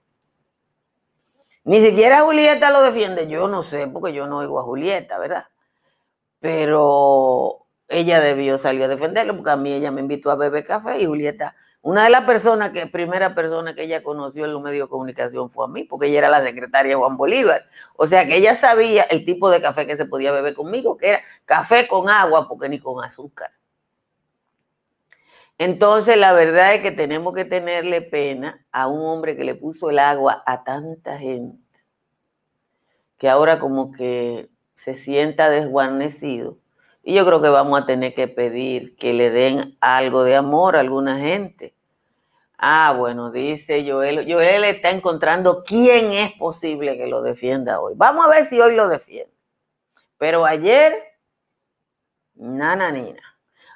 Ni 1.65 1.81
siquiera 1.81 2.21
Julieta 2.21 2.71
lo 2.71 2.81
defiende, 2.81 3.27
yo 3.27 3.49
no 3.49 3.61
sé, 3.61 3.87
porque 3.87 4.13
yo 4.13 4.25
no 4.25 4.37
oigo 4.37 4.57
a 4.57 4.63
Julieta, 4.63 5.19
¿verdad? 5.19 5.47
Pero 6.39 7.65
ella 7.89 8.19
debió 8.19 8.57
salir 8.57 8.83
a 8.83 8.87
defenderlo 8.87 9.35
porque 9.35 9.51
a 9.51 9.57
mí 9.57 9.73
ella 9.73 9.91
me 9.91 10.01
invitó 10.01 10.31
a 10.31 10.35
beber 10.35 10.63
café 10.63 11.01
y 11.01 11.05
Julieta, 11.05 11.55
una 11.81 12.03
de 12.03 12.09
las 12.09 12.23
personas 12.23 12.71
que, 12.71 12.87
primera 12.87 13.33
persona 13.33 13.73
que 13.73 13.83
ella 13.83 14.03
conoció 14.03 14.45
en 14.45 14.53
los 14.53 14.61
medios 14.61 14.87
de 14.87 14.91
comunicación 14.91 15.49
fue 15.49 15.65
a 15.65 15.67
mí, 15.69 15.85
porque 15.85 16.07
ella 16.07 16.19
era 16.19 16.29
la 16.29 16.43
secretaria 16.43 16.91
de 16.91 16.95
Juan 16.95 17.15
Bolívar. 17.15 17.65
O 17.95 18.05
sea 18.05 18.27
que 18.27 18.35
ella 18.35 18.53
sabía 18.53 19.03
el 19.03 19.25
tipo 19.25 19.49
de 19.49 19.61
café 19.61 19.87
que 19.87 19.95
se 19.95 20.05
podía 20.05 20.31
beber 20.31 20.53
conmigo, 20.53 20.97
que 20.97 21.09
era 21.09 21.21
café 21.45 21.87
con 21.87 22.09
agua, 22.09 22.47
porque 22.49 22.67
ni 22.67 22.79
con 22.79 23.03
azúcar. 23.03 23.51
Entonces, 25.57 26.17
la 26.17 26.33
verdad 26.33 26.73
es 26.73 26.81
que 26.81 26.91
tenemos 26.91 27.33
que 27.33 27.45
tenerle 27.45 28.01
pena 28.01 28.65
a 28.71 28.87
un 28.87 29.01
hombre 29.01 29.35
que 29.35 29.43
le 29.43 29.55
puso 29.55 29.89
el 29.89 29.99
agua 29.99 30.43
a 30.45 30.63
tanta 30.63 31.17
gente, 31.17 31.81
que 33.17 33.29
ahora 33.29 33.59
como 33.59 33.91
que 33.91 34.49
se 34.75 34.95
sienta 34.95 35.49
desguarnecido 35.49 36.57
y 37.09 37.15
yo 37.15 37.25
creo 37.25 37.41
que 37.41 37.49
vamos 37.49 37.81
a 37.81 37.87
tener 37.87 38.13
que 38.13 38.27
pedir 38.27 38.95
que 38.95 39.13
le 39.13 39.31
den 39.31 39.75
algo 39.81 40.23
de 40.23 40.35
amor 40.35 40.75
a 40.75 40.81
alguna 40.81 41.17
gente. 41.17 41.73
Ah, 42.55 42.93
bueno, 42.95 43.31
dice 43.31 43.83
Joel. 43.83 44.31
Joel 44.31 44.63
está 44.63 44.91
encontrando 44.91 45.63
quién 45.63 46.11
es 46.13 46.33
posible 46.33 46.99
que 46.99 47.07
lo 47.07 47.23
defienda 47.23 47.79
hoy. 47.81 47.95
Vamos 47.97 48.27
a 48.27 48.29
ver 48.29 48.45
si 48.45 48.61
hoy 48.61 48.75
lo 48.75 48.87
defiende. 48.87 49.33
Pero 50.19 50.45
ayer, 50.45 51.01
nana 52.35 52.91
nina. 52.91 53.23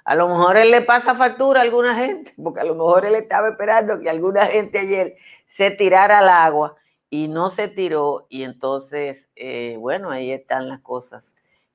A 0.06 0.14
lo 0.14 0.30
mejor 0.30 0.56
él 0.58 0.70
le 0.70 0.84
pasa 0.84 1.16
factura 1.16 1.62
a 1.62 1.64
alguna 1.64 1.96
gente, 1.96 2.36
porque 2.38 2.60
a 2.60 2.66
lo 2.66 2.76
mejor 2.76 3.04
él 3.04 3.16
estaba 3.16 3.50
esperando 3.50 4.00
que 4.00 4.12
alguna 4.12 4.46
gente 4.46 4.78
ayer 4.78 5.16
se 5.48 5.72
tirara 5.72 6.20
al 6.20 6.30
agua 6.30 6.76
y 7.10 7.30
no 7.30 7.50
se 7.50 7.68
tiró. 7.68 8.28
Y 8.30 8.44
entonces, 8.44 9.28
eh, 9.36 9.76
bueno, 9.80 10.12
ahí 10.12 10.32
están 10.32 10.70
las 10.70 10.82
cosas 10.82 11.33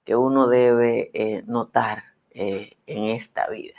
que 0.08 0.16
uno 0.16 0.48
debe 0.48 1.10
eh, 1.12 1.42
notar 1.46 2.02
eh, 2.30 2.78
en 2.86 3.08
esta 3.08 3.46
vida. 3.48 3.74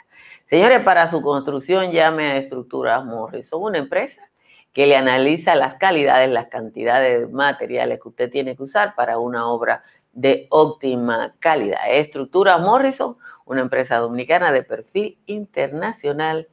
Señores, 0.46 0.84
para 0.84 1.08
su 1.08 1.24
construcción 1.24 1.90
llame 1.90 2.28
a 2.28 2.38
Estructuras 2.38 3.04
Morrison, 3.04 3.64
una 3.64 3.80
empresa 3.80 4.30
que 4.72 4.86
le 4.86 4.96
analiza 4.96 5.56
las 5.56 5.74
calidades, 5.74 6.30
las 6.30 6.46
cantidades 6.46 7.22
de 7.22 7.28
materiales 7.34 8.00
que 8.00 8.10
usted 8.10 8.30
tiene 8.30 8.56
que 8.56 8.62
usar 8.62 8.94
para 8.94 9.18
una 9.18 9.48
obra 9.48 9.82
de 10.14 10.46
óptima 10.52 11.34
calidad. 11.40 11.80
Estructuras 11.90 12.62
Morrison, 12.62 13.18
una 13.46 13.62
empresa 13.62 13.98
dominicana 13.98 14.52
de 14.52 14.62
perfil 14.62 15.18
internacional 15.26 16.48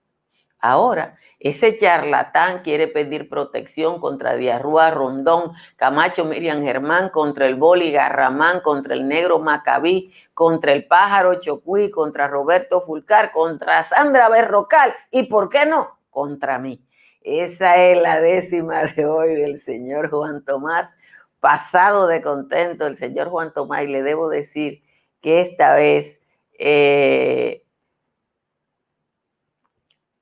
Ahora, 0.59 1.17
ese 1.39 1.75
charlatán 1.75 2.61
quiere 2.63 2.87
pedir 2.87 3.29
protección 3.29 3.99
contra 3.99 4.35
Diarrúa 4.35 4.89
Rondón, 4.89 5.51
Camacho 5.75 6.25
Miriam 6.25 6.63
Germán, 6.63 7.09
contra 7.09 7.45
el 7.45 7.55
Boli 7.55 7.91
Garramán, 7.91 8.61
contra 8.61 8.95
el 8.95 9.07
Negro 9.07 9.37
Macabí, 9.37 10.11
contra 10.33 10.73
el 10.73 10.87
Pájaro 10.87 11.39
Chocuí, 11.39 11.91
contra 11.91 12.27
Roberto 12.27 12.81
Fulcar, 12.81 13.31
contra 13.31 13.83
Sandra 13.83 14.29
Berrocal 14.29 14.95
y, 15.11 15.23
¿por 15.23 15.49
qué 15.49 15.67
no?, 15.67 15.99
contra 16.09 16.57
mí. 16.57 16.83
Esa 17.21 17.77
es 17.77 18.01
la 18.01 18.19
décima 18.19 18.85
de 18.85 19.05
hoy 19.05 19.35
del 19.35 19.57
señor 19.57 20.09
Juan 20.09 20.43
Tomás, 20.43 20.89
pasado 21.39 22.07
de 22.07 22.23
contento 22.23 22.87
el 22.87 22.95
señor 22.95 23.29
Juan 23.29 23.53
Tomás, 23.53 23.83
y 23.83 23.87
le 23.87 24.01
debo 24.01 24.27
decir 24.27 24.81
que 25.21 25.41
esta 25.41 25.75
vez... 25.75 26.19
Eh, 26.57 27.66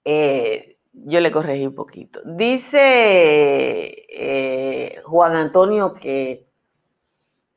eh, 0.05 0.77
yo 0.93 1.19
le 1.19 1.31
corregí 1.31 1.67
un 1.67 1.75
poquito. 1.75 2.21
Dice 2.23 4.05
eh, 4.09 5.01
Juan 5.03 5.35
Antonio 5.35 5.93
que, 5.93 6.47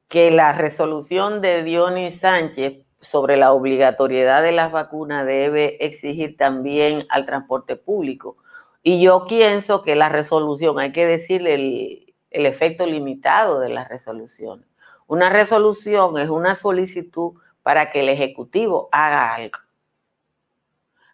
que 0.08 0.30
la 0.30 0.52
resolución 0.52 1.40
de 1.40 1.62
Dionis 1.62 2.20
Sánchez 2.20 2.84
sobre 3.00 3.36
la 3.36 3.52
obligatoriedad 3.52 4.42
de 4.42 4.52
las 4.52 4.72
vacunas 4.72 5.24
debe 5.24 5.84
exigir 5.84 6.36
también 6.36 7.06
al 7.10 7.26
transporte 7.26 7.76
público. 7.76 8.36
Y 8.82 9.00
yo 9.00 9.26
pienso 9.28 9.82
que 9.82 9.94
la 9.94 10.08
resolución, 10.08 10.78
hay 10.80 10.92
que 10.92 11.06
decirle 11.06 11.54
el, 11.54 12.14
el 12.30 12.46
efecto 12.46 12.86
limitado 12.86 13.60
de 13.60 13.68
la 13.68 13.84
resolución. 13.84 14.66
Una 15.06 15.30
resolución 15.30 16.18
es 16.18 16.28
una 16.28 16.54
solicitud 16.54 17.34
para 17.62 17.90
que 17.90 18.00
el 18.00 18.08
Ejecutivo 18.08 18.88
haga 18.92 19.34
algo. 19.34 19.58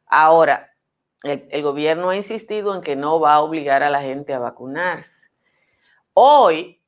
Ahora, 0.06 0.73
el, 1.24 1.62
gobierno 1.62 2.10
ha 2.10 2.16
insistido 2.16 2.74
en 2.74 2.82
que 2.82 2.96
no 2.96 3.18
va 3.18 3.34
a 3.34 3.40
obligar 3.40 3.82
a 3.82 3.90
la 3.90 4.02
gente 4.02 4.34
a 4.34 4.38
vacunarse. 4.38 5.28
Hoy, 6.12 6.80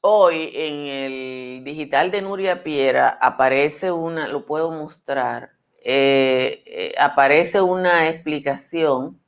hoy 0.00 0.50
en 0.54 0.74
el 0.86 1.64
digital 1.64 2.10
de 2.10 2.22
Nuria 2.22 2.64
Piera 2.64 3.18
aparece 3.20 3.92
una, 3.92 4.26
lo 4.26 4.46
puedo 4.46 4.70
mostrar, 4.70 5.52
eh, 5.84 6.62
eh, 6.66 6.94
aparece 6.98 7.60
una 7.60 8.08
explicación 8.08 9.20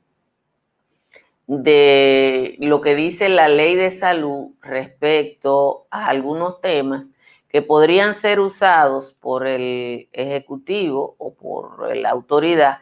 de 1.47 2.57
lo 2.59 2.81
que 2.81 2.95
dice 2.95 3.29
la 3.29 3.47
ley 3.47 3.75
de 3.75 3.91
salud 3.91 4.51
respecto 4.61 5.87
a 5.91 6.07
algunos 6.07 6.61
temas 6.61 7.09
que 7.51 7.61
podrían 7.61 8.15
ser 8.15 8.39
usados 8.39 9.11
por 9.11 9.45
el 9.45 10.07
Ejecutivo 10.13 11.15
o 11.17 11.33
por 11.33 11.95
la 11.97 12.09
autoridad 12.09 12.79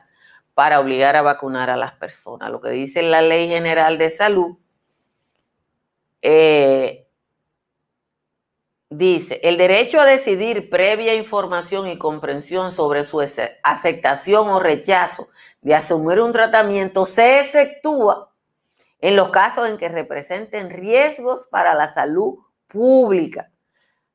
para 0.54 0.80
obligar 0.80 1.16
a 1.16 1.24
vacunar 1.24 1.72
a 1.72 1.78
las 1.78 1.94
personas. 1.94 2.52
Lo 2.52 2.62
que 2.62 2.70
dice 2.70 3.02
la 3.02 3.24
Ley 3.24 3.48
General 3.48 3.98
de 3.98 4.12
Salud 4.12 4.58
eh, 6.22 7.08
dice, 8.92 9.40
el 9.42 9.58
derecho 9.58 10.00
a 10.00 10.06
decidir 10.06 10.70
previa 10.70 11.16
información 11.16 11.88
y 11.88 11.98
comprensión 11.98 12.72
sobre 12.72 13.06
su 13.06 13.22
aceptación 13.64 14.50
o 14.50 14.60
rechazo 14.60 15.30
de 15.62 15.74
asumir 15.74 16.20
un 16.20 16.32
tratamiento 16.32 17.08
se 17.08 17.40
exceptúa 17.40 18.32
en 19.02 19.16
los 19.16 19.30
casos 19.30 19.68
en 19.68 19.78
que 19.78 19.90
representen 19.90 20.70
riesgos 20.70 21.48
para 21.48 21.74
la 21.74 21.92
salud 21.92 22.38
pública 22.68 23.50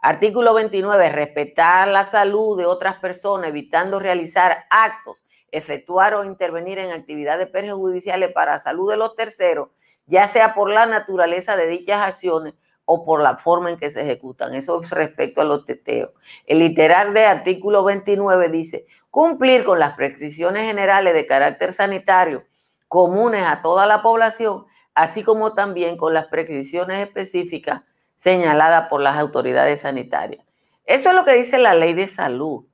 Artículo 0.05 0.53
29. 0.53 1.09
Respetar 1.09 1.89
la 1.89 2.05
salud 2.05 2.59
de 2.59 2.67
otras 2.67 2.97
personas, 2.97 3.49
evitando 3.49 3.99
realizar 3.99 4.67
actos, 4.69 5.25
efectuar 5.51 6.13
o 6.13 6.25
intervenir 6.27 6.79
en 6.79 6.91
actividades 6.91 7.49
perjudiciales 7.49 8.31
para 8.31 8.53
la 8.53 8.61
salud 8.61 8.91
de 8.91 8.99
los 8.99 9.17
terceros, 9.17 9.71
ya 10.05 10.29
sea 10.29 10.53
por 10.53 10.69
la 10.69 10.85
naturaleza 10.85 11.57
de 11.57 11.69
dichas 11.69 12.03
acciones 12.03 12.53
o 12.85 13.03
por 13.07 13.23
la 13.23 13.39
forma 13.39 13.71
en 13.71 13.79
que 13.79 13.89
se 13.89 14.03
ejecutan. 14.03 14.55
Eso 14.55 14.83
es 14.83 14.91
respecto 14.91 15.41
a 15.41 15.45
los 15.45 15.65
teteos. 15.65 16.11
El 16.45 16.59
literal 16.59 17.15
de 17.15 17.25
artículo 17.25 17.83
29 17.83 18.51
dice, 18.51 18.85
cumplir 19.09 19.65
con 19.65 19.79
las 19.79 19.95
prescripciones 19.95 20.65
generales 20.65 21.15
de 21.15 21.25
carácter 21.25 21.73
sanitario 21.73 22.45
comunes 22.89 23.45
a 23.45 23.63
toda 23.63 23.87
la 23.87 24.03
población, 24.03 24.67
así 24.95 25.23
como 25.23 25.55
también 25.55 25.97
con 25.97 26.13
las 26.13 26.27
prescripciones 26.27 26.99
específicas 26.99 27.81
señalada 28.15 28.89
por 28.89 29.01
las 29.01 29.17
autoridades 29.17 29.81
sanitarias. 29.81 30.45
Eso 30.85 31.11
es 31.11 31.15
lo 31.15 31.25
que 31.25 31.35
dice 31.35 31.59
la 31.59 31.75
ley 31.75 31.95
de 31.95 32.07
salud. 32.07 32.65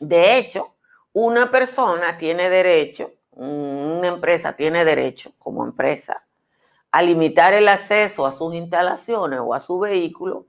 De 0.00 0.38
hecho, 0.38 0.74
una 1.12 1.50
persona 1.50 2.18
tiene 2.18 2.50
derecho, 2.50 3.12
un, 3.30 3.88
una 3.98 4.08
empresa 4.08 4.54
tiene 4.54 4.84
derecho, 4.84 5.32
como 5.38 5.64
empresa, 5.64 6.26
a 6.90 7.02
limitar 7.02 7.52
el 7.52 7.68
acceso 7.68 8.26
a 8.26 8.32
sus 8.32 8.54
instalaciones 8.54 9.40
o 9.42 9.54
a 9.54 9.60
su 9.60 9.78
vehículo 9.78 10.46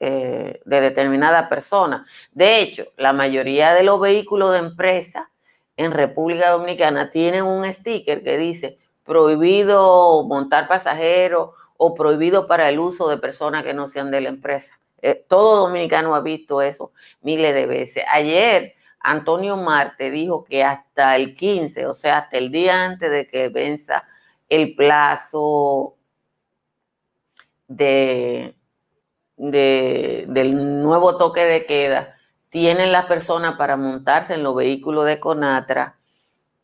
eh, 0.00 0.60
de 0.64 0.80
determinada 0.80 1.48
persona. 1.48 2.06
De 2.32 2.60
hecho, 2.60 2.86
la 2.96 3.12
mayoría 3.12 3.74
de 3.74 3.82
los 3.82 4.00
vehículos 4.00 4.52
de 4.52 4.58
empresa 4.58 5.30
en 5.76 5.92
República 5.92 6.50
Dominicana 6.50 7.10
tienen 7.10 7.44
un 7.44 7.64
sticker 7.72 8.22
que 8.22 8.36
dice 8.36 8.78
prohibido 9.04 10.22
montar 10.24 10.68
pasajeros 10.68 11.50
o 11.76 11.94
prohibido 11.94 12.46
para 12.46 12.68
el 12.68 12.78
uso 12.78 13.08
de 13.08 13.18
personas 13.18 13.64
que 13.64 13.74
no 13.74 13.88
sean 13.88 14.10
de 14.10 14.20
la 14.20 14.28
empresa. 14.28 14.78
Eh, 15.02 15.24
todo 15.28 15.66
dominicano 15.66 16.14
ha 16.14 16.20
visto 16.20 16.62
eso 16.62 16.92
miles 17.20 17.54
de 17.54 17.66
veces. 17.66 18.04
Ayer 18.10 18.74
Antonio 19.00 19.56
Marte 19.56 20.10
dijo 20.10 20.44
que 20.44 20.64
hasta 20.64 21.16
el 21.16 21.36
15, 21.36 21.86
o 21.86 21.94
sea, 21.94 22.18
hasta 22.18 22.38
el 22.38 22.50
día 22.50 22.84
antes 22.84 23.10
de 23.10 23.26
que 23.26 23.50
venza 23.50 24.04
el 24.48 24.74
plazo 24.74 25.96
de, 27.68 28.56
del 29.36 30.82
nuevo 30.82 31.18
toque 31.18 31.44
de 31.44 31.66
queda, 31.66 32.16
tienen 32.48 32.92
las 32.92 33.06
personas 33.06 33.56
para 33.56 33.76
montarse 33.76 34.34
en 34.34 34.42
los 34.42 34.54
vehículos 34.54 35.04
de 35.06 35.20
Conatra 35.20 35.96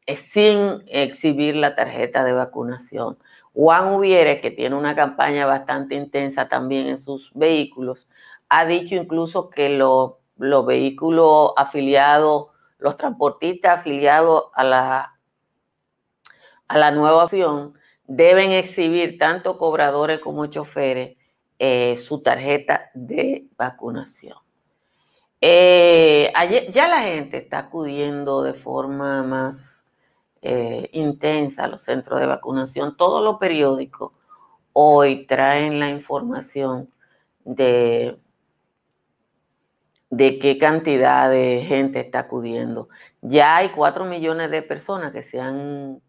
eh, 0.07 0.16
sin 0.16 0.83
exhibir 0.87 1.57
la 1.57 1.75
tarjeta 1.75 2.25
de 2.25 2.33
vacunación. 2.33 3.18
Juan 3.55 3.93
Ubiere, 3.95 4.41
que 4.41 4.51
tiene 4.51 4.77
una 4.77 4.95
campaña 4.95 5.47
bastante 5.47 5.95
intensa 5.95 6.49
también 6.49 6.87
en 6.87 6.99
sus 6.99 7.33
vehículos, 7.35 8.09
ha 8.49 8.65
dicho 8.65 8.95
incluso 8.95 9.51
que 9.51 9.69
los, 9.71 10.15
vehículos 10.37 11.53
afiliados, 11.57 12.49
los 12.79 12.97
transportistas 12.97 13.81
afiliados 13.81 14.45
a 14.55 14.65
la, 14.65 15.19
a 16.69 16.79
la 16.79 16.91
nueva 16.91 17.25
opción, 17.25 17.75
deben 18.07 18.53
exhibir 18.53 19.19
tanto 19.19 19.59
cobradores 19.59 20.19
como 20.19 20.47
choferes 20.47 21.17
eh, 21.59 21.97
su 21.99 22.23
tarjeta 22.23 22.91
de 22.95 23.47
vacunación. 23.57 24.39
Eh, 25.41 26.33
ya 26.71 26.89
la 26.89 27.03
gente 27.03 27.39
está 27.39 27.59
acudiendo 27.59 28.43
de 28.43 28.55
forma 28.55 29.23
más 29.23 29.80
eh, 30.42 30.88
intensa 30.92 31.66
los 31.66 31.83
centros 31.83 32.20
de 32.20 32.26
vacunación. 32.26 32.96
Todos 32.96 33.22
los 33.22 33.37
periódicos 33.38 34.12
hoy 34.72 35.26
traen 35.26 35.79
la 35.81 35.90
información 35.90 36.90
de, 37.44 38.18
de 40.11 40.38
qué 40.38 40.59
cantidad 40.59 41.31
de 41.31 41.64
gente 41.66 42.00
está 42.00 42.20
acudiendo. 42.20 42.88
Ya 43.20 43.57
hay 43.57 43.70
cuatro 43.70 44.05
millones 44.05 44.50
de 44.50 44.62
personas 44.62 45.12
que 45.12 45.22
se 45.22 45.40
han 45.40 46.00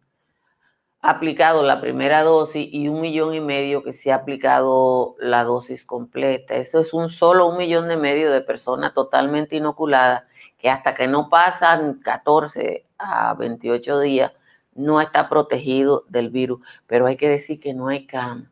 aplicado 1.02 1.64
la 1.64 1.82
primera 1.82 2.22
dosis 2.22 2.68
y 2.72 2.88
un 2.88 3.02
millón 3.02 3.34
y 3.34 3.42
medio 3.42 3.84
que 3.84 3.92
se 3.92 4.12
ha 4.12 4.16
aplicado 4.16 5.16
la 5.20 5.44
dosis 5.44 5.86
completa. 5.86 6.56
Eso 6.56 6.80
es 6.80 6.94
un 6.94 7.10
solo 7.10 7.48
un 7.48 7.58
millón 7.58 7.92
y 7.92 7.98
medio 7.98 8.32
de 8.32 8.42
personas 8.42 8.94
totalmente 8.94 9.56
inoculadas 9.56 10.24
que 10.60 10.70
hasta 10.70 10.94
que 10.94 11.08
no 11.08 11.28
pasan 11.30 11.96
14 12.02 12.86
a 13.02 13.34
28 13.34 14.00
días 14.00 14.32
no 14.74 15.02
está 15.02 15.30
protegido 15.30 16.06
del 16.08 16.30
virus. 16.30 16.66
Pero 16.88 17.08
hay 17.08 17.18
que 17.18 17.30
decir 17.30 17.60
que 17.60 17.74
no 17.74 17.88
hay 17.88 18.06
cama. 18.06 18.52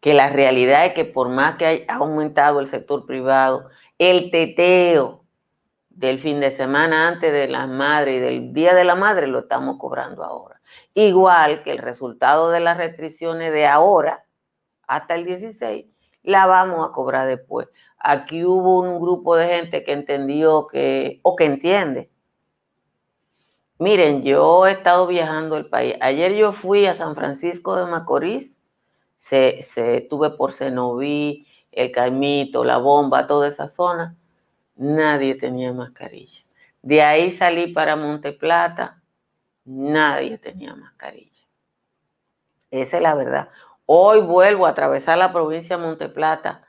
Que 0.00 0.14
la 0.14 0.28
realidad 0.28 0.86
es 0.86 0.92
que 0.92 1.04
por 1.04 1.28
más 1.28 1.56
que 1.56 1.66
haya 1.66 1.94
aumentado 1.94 2.60
el 2.60 2.66
sector 2.66 3.06
privado, 3.06 3.68
el 3.98 4.30
teteo, 4.30 5.24
del 5.94 6.20
fin 6.20 6.40
de 6.40 6.50
semana 6.50 7.08
antes 7.08 7.32
de 7.32 7.48
la 7.48 7.66
madre 7.66 8.16
y 8.16 8.20
del 8.20 8.52
día 8.52 8.74
de 8.74 8.84
la 8.84 8.96
madre 8.96 9.26
lo 9.26 9.40
estamos 9.40 9.76
cobrando 9.78 10.24
ahora. 10.24 10.60
Igual 10.92 11.62
que 11.62 11.70
el 11.70 11.78
resultado 11.78 12.50
de 12.50 12.60
las 12.60 12.76
restricciones 12.76 13.52
de 13.52 13.66
ahora 13.66 14.24
hasta 14.86 15.14
el 15.14 15.24
16, 15.24 15.86
la 16.22 16.46
vamos 16.46 16.86
a 16.86 16.92
cobrar 16.92 17.26
después. 17.26 17.68
Aquí 18.06 18.44
hubo 18.44 18.80
un 18.80 19.00
grupo 19.00 19.34
de 19.34 19.48
gente 19.48 19.82
que 19.82 19.92
entendió 19.92 20.66
que, 20.66 21.20
o 21.22 21.34
que 21.36 21.46
entiende. 21.46 22.10
Miren, 23.78 24.22
yo 24.22 24.66
he 24.66 24.72
estado 24.72 25.06
viajando 25.06 25.56
el 25.56 25.70
país. 25.70 25.94
Ayer 26.00 26.34
yo 26.34 26.52
fui 26.52 26.84
a 26.84 26.94
San 26.94 27.14
Francisco 27.14 27.76
de 27.76 27.86
Macorís, 27.86 28.62
se, 29.16 29.62
se 29.62 30.02
tuve 30.02 30.30
por 30.30 30.52
Cenoví, 30.52 31.46
el 31.72 31.90
Caimito, 31.92 32.62
la 32.62 32.76
Bomba, 32.76 33.26
toda 33.26 33.48
esa 33.48 33.68
zona 33.68 34.16
nadie 34.76 35.34
tenía 35.34 35.72
mascarilla. 35.72 36.44
De 36.82 37.02
ahí 37.02 37.30
salí 37.30 37.68
para 37.72 37.96
Monteplata, 37.96 39.02
nadie 39.64 40.36
tenía 40.36 40.74
mascarilla. 40.74 41.30
Esa 42.70 42.96
es 42.96 43.02
la 43.02 43.14
verdad. 43.14 43.48
Hoy 43.86 44.20
vuelvo 44.20 44.66
a 44.66 44.70
atravesar 44.70 45.16
la 45.16 45.32
provincia 45.32 45.76
de 45.76 45.82
Monteplata 45.84 46.63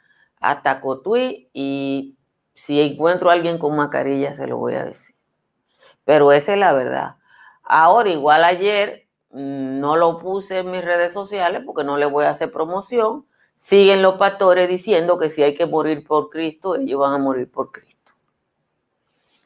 hasta 0.45 0.79
Cotuí 0.79 1.49
y 1.53 2.17
si 2.53 2.79
encuentro 2.79 3.29
a 3.29 3.33
alguien 3.33 3.57
con 3.57 3.75
mascarilla 3.75 4.33
se 4.33 4.47
lo 4.47 4.57
voy 4.57 4.75
a 4.75 4.85
decir. 4.85 5.15
Pero 6.05 6.31
esa 6.31 6.53
es 6.53 6.59
la 6.59 6.71
verdad. 6.71 7.15
Ahora, 7.63 8.09
igual 8.09 8.43
ayer, 8.43 9.07
mm, 9.31 9.79
no 9.79 9.95
lo 9.95 10.19
puse 10.19 10.59
en 10.59 10.71
mis 10.71 10.85
redes 10.85 11.11
sociales 11.13 11.63
porque 11.65 11.83
no 11.83 11.97
le 11.97 12.05
voy 12.05 12.25
a 12.25 12.29
hacer 12.29 12.51
promoción. 12.51 13.25
Siguen 13.55 14.01
los 14.01 14.17
pastores 14.17 14.69
diciendo 14.69 15.17
que 15.17 15.29
si 15.29 15.41
hay 15.41 15.55
que 15.55 15.65
morir 15.65 16.05
por 16.05 16.29
Cristo, 16.29 16.75
ellos 16.75 16.99
van 16.99 17.13
a 17.13 17.17
morir 17.17 17.49
por 17.49 17.71
Cristo. 17.71 18.11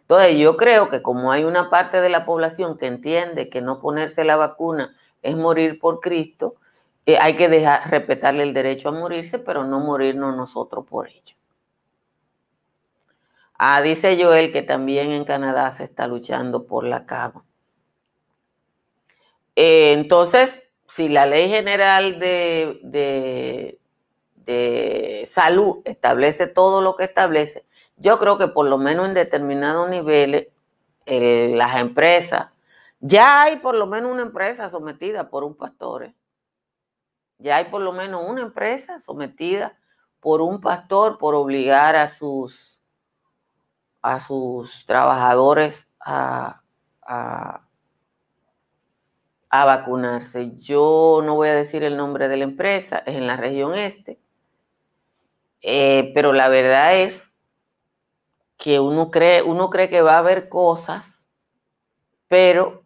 Entonces, 0.01 0.37
yo 0.37 0.57
creo 0.57 0.89
que 0.89 1.01
como 1.01 1.31
hay 1.31 1.45
una 1.45 1.69
parte 1.69 2.01
de 2.01 2.09
la 2.09 2.25
población 2.25 2.77
que 2.77 2.87
entiende 2.87 3.49
que 3.49 3.61
no 3.61 3.79
ponerse 3.79 4.25
la 4.25 4.35
vacuna 4.35 4.95
es 5.21 5.37
morir 5.37 5.79
por 5.79 5.99
Cristo, 5.99 6.55
eh, 7.05 7.17
hay 7.19 7.35
que 7.35 7.49
dejar, 7.49 7.89
respetarle 7.89 8.43
el 8.43 8.53
derecho 8.53 8.89
a 8.89 8.91
morirse, 8.91 9.39
pero 9.39 9.63
no 9.65 9.79
morirnos 9.79 10.35
nosotros 10.35 10.85
por 10.87 11.07
ello. 11.07 11.35
Ah, 13.57 13.81
dice 13.81 14.21
Joel 14.21 14.51
que 14.53 14.61
también 14.61 15.11
en 15.11 15.25
Canadá 15.25 15.71
se 15.71 15.83
está 15.83 16.07
luchando 16.07 16.65
por 16.65 16.85
la 16.85 17.05
cama. 17.05 17.43
Eh, 19.55 19.93
entonces, 19.93 20.63
si 20.87 21.09
la 21.09 21.25
ley 21.25 21.49
general 21.49 22.19
de, 22.19 22.79
de, 22.83 23.79
de 24.35 25.25
salud 25.27 25.81
establece 25.85 26.47
todo 26.47 26.81
lo 26.81 26.95
que 26.95 27.03
establece, 27.03 27.65
yo 27.97 28.17
creo 28.17 28.37
que 28.37 28.47
por 28.47 28.65
lo 28.65 28.77
menos 28.77 29.07
en 29.07 29.13
determinados 29.13 29.89
niveles, 29.89 30.47
las 31.05 31.79
empresas, 31.79 32.49
ya 32.99 33.43
hay 33.43 33.57
por 33.57 33.75
lo 33.75 33.87
menos 33.87 34.11
una 34.11 34.21
empresa 34.21 34.69
sometida 34.69 35.29
por 35.29 35.43
un 35.43 35.55
pastor. 35.55 36.03
¿eh? 36.03 36.15
Ya 37.39 37.55
hay 37.55 37.65
por 37.65 37.81
lo 37.81 37.93
menos 37.93 38.23
una 38.27 38.41
empresa 38.41 38.99
sometida 38.99 39.77
por 40.19 40.41
un 40.41 40.59
pastor 40.59 41.17
por 41.17 41.35
obligar 41.35 41.95
a 41.95 42.09
sus, 42.09 42.77
a 44.01 44.19
sus 44.19 44.85
trabajadores 44.85 45.89
a, 46.01 46.61
a, 47.01 47.65
vacunarse. 49.49 50.51
Yo 50.57 51.21
no 51.23 51.35
voy 51.35 51.47
a 51.47 51.55
decir 51.55 51.83
el 51.83 51.95
nombre 51.95 52.27
de 52.27 52.37
la 52.37 52.43
empresa, 52.43 53.03
es 53.05 53.15
en 53.15 53.25
la 53.25 53.37
región 53.37 53.75
este, 53.75 54.19
eh, 55.61 56.11
pero 56.13 56.33
la 56.33 56.49
verdad 56.49 56.99
es 56.99 57.33
que 58.57 58.81
uno 58.81 59.11
cree, 59.11 59.41
uno 59.41 59.69
cree 59.69 59.87
que 59.87 60.01
va 60.01 60.15
a 60.15 60.19
haber 60.19 60.49
cosas, 60.49 61.25
pero 62.27 62.83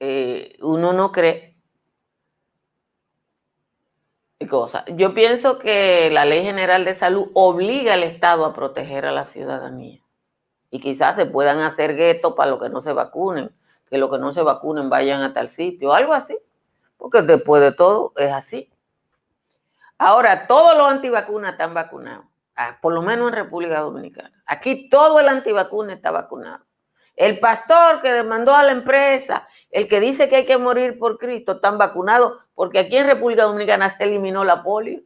eh, 0.00 0.56
uno 0.60 0.92
no 0.92 1.12
cree 1.12 1.45
cosas. 4.46 4.84
Yo 4.94 5.14
pienso 5.14 5.58
que 5.58 6.10
la 6.10 6.24
Ley 6.24 6.42
General 6.42 6.84
de 6.84 6.94
Salud 6.94 7.30
obliga 7.34 7.94
al 7.94 8.02
Estado 8.02 8.44
a 8.44 8.54
proteger 8.54 9.06
a 9.06 9.12
la 9.12 9.26
ciudadanía. 9.26 10.00
Y 10.70 10.80
quizás 10.80 11.16
se 11.16 11.26
puedan 11.26 11.60
hacer 11.60 11.96
guetos 11.96 12.34
para 12.34 12.50
los 12.50 12.60
que 12.60 12.68
no 12.68 12.80
se 12.80 12.92
vacunen, 12.92 13.54
que 13.88 13.98
los 13.98 14.10
que 14.10 14.18
no 14.18 14.32
se 14.32 14.42
vacunen 14.42 14.90
vayan 14.90 15.22
a 15.22 15.32
tal 15.32 15.48
sitio, 15.48 15.92
algo 15.92 16.12
así. 16.12 16.38
Porque 16.96 17.22
después 17.22 17.62
de 17.62 17.72
todo 17.72 18.12
es 18.16 18.32
así. 18.32 18.72
Ahora, 19.98 20.46
todos 20.46 20.76
los 20.76 20.88
antivacunas 20.88 21.52
están 21.52 21.74
vacunados. 21.74 22.26
Ah, 22.56 22.78
por 22.80 22.92
lo 22.92 23.02
menos 23.02 23.28
en 23.28 23.34
República 23.34 23.80
Dominicana. 23.80 24.32
Aquí 24.46 24.88
todo 24.88 25.20
el 25.20 25.28
antivacuna 25.28 25.92
está 25.92 26.10
vacunado. 26.10 26.64
El 27.14 27.38
pastor 27.40 28.02
que 28.02 28.12
demandó 28.12 28.54
a 28.54 28.62
la 28.62 28.72
empresa, 28.72 29.48
el 29.70 29.88
que 29.88 30.00
dice 30.00 30.28
que 30.28 30.36
hay 30.36 30.44
que 30.44 30.58
morir 30.58 30.98
por 30.98 31.18
Cristo, 31.18 31.52
están 31.52 31.78
vacunados 31.78 32.45
porque 32.56 32.78
aquí 32.78 32.96
en 32.96 33.06
República 33.06 33.44
Dominicana 33.44 33.94
se 33.94 34.04
eliminó 34.04 34.42
la 34.42 34.62
polio. 34.64 35.02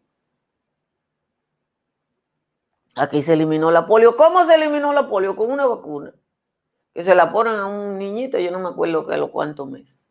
Aquí 2.94 3.22
se 3.22 3.32
eliminó 3.32 3.72
la 3.72 3.86
polio. 3.86 4.16
¿Cómo 4.16 4.44
se 4.44 4.54
eliminó 4.54 4.92
la 4.92 5.08
polio? 5.08 5.34
Con 5.34 5.50
una 5.50 5.66
vacuna. 5.66 6.14
Que 6.94 7.02
se 7.02 7.14
la 7.14 7.32
ponen 7.32 7.56
a 7.56 7.66
un 7.66 7.98
niñito, 7.98 8.38
yo 8.38 8.52
no 8.52 8.60
me 8.60 8.68
acuerdo 8.68 9.04
que 9.04 9.14
a 9.14 9.16
los 9.16 9.30
cuántos 9.30 9.68
meses. 9.68 10.06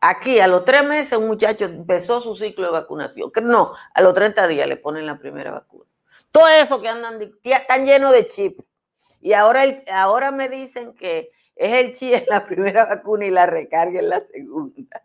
Aquí 0.00 0.40
a 0.40 0.48
los 0.48 0.64
tres 0.64 0.84
meses 0.84 1.16
un 1.16 1.28
muchacho 1.28 1.64
empezó 1.64 2.20
su 2.20 2.34
ciclo 2.34 2.66
de 2.66 2.72
vacunación. 2.72 3.30
No, 3.42 3.72
a 3.94 4.02
los 4.02 4.12
30 4.14 4.48
días 4.48 4.66
le 4.66 4.76
ponen 4.76 5.06
la 5.06 5.18
primera 5.18 5.52
vacuna. 5.52 5.88
Todo 6.32 6.48
eso 6.48 6.80
que 6.80 6.88
andan, 6.88 7.20
están 7.42 7.84
llenos 7.84 8.12
de 8.12 8.26
chip. 8.26 8.60
Y 9.20 9.32
ahora, 9.32 9.64
ahora 9.92 10.32
me 10.32 10.48
dicen 10.48 10.92
que 10.94 11.30
es 11.54 11.72
el 11.72 11.94
chi 11.94 12.14
en 12.14 12.24
la 12.28 12.44
primera 12.46 12.86
vacuna 12.86 13.26
y 13.26 13.30
la 13.30 13.46
recarga 13.46 14.00
en 14.00 14.08
la 14.08 14.20
segunda. 14.20 15.04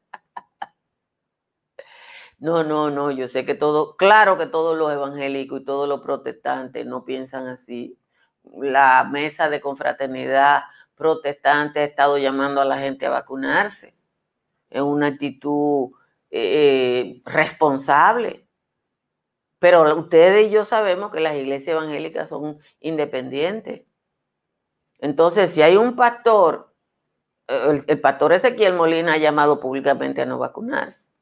No, 2.44 2.62
no, 2.62 2.90
no, 2.90 3.10
yo 3.10 3.30
sé 3.30 3.46
que 3.46 3.56
todo, 3.56 3.96
claro 3.96 4.38
que 4.38 4.46
todos 4.48 4.78
los 4.78 4.92
evangélicos 4.92 5.62
y 5.62 5.64
todos 5.64 5.88
los 5.88 6.02
protestantes 6.02 6.86
no 6.86 7.06
piensan 7.06 7.48
así. 7.48 7.98
La 8.44 9.06
mesa 9.10 9.48
de 9.50 9.62
confraternidad 9.62 10.64
protestante 10.96 11.80
ha 11.80 11.84
estado 11.86 12.18
llamando 12.18 12.60
a 12.60 12.66
la 12.66 12.80
gente 12.80 13.06
a 13.06 13.12
vacunarse. 13.12 13.96
Es 14.70 14.82
una 14.82 15.08
actitud 15.08 15.92
eh, 16.32 17.22
responsable. 17.26 18.46
Pero 19.60 19.98
ustedes 19.98 20.48
y 20.48 20.52
yo 20.52 20.66
sabemos 20.66 21.12
que 21.12 21.22
las 21.22 21.36
iglesias 21.36 21.78
evangélicas 21.78 22.28
son 22.28 22.60
independientes. 22.82 23.84
Entonces, 25.00 25.52
si 25.52 25.62
hay 25.62 25.78
un 25.78 25.96
pastor, 25.96 26.74
el, 27.48 27.86
el 27.88 28.02
pastor 28.02 28.34
Ezequiel 28.34 28.74
Molina 28.74 29.14
ha 29.14 29.18
llamado 29.18 29.62
públicamente 29.62 30.24
a 30.24 30.26
no 30.26 30.40
vacunarse. 30.40 31.13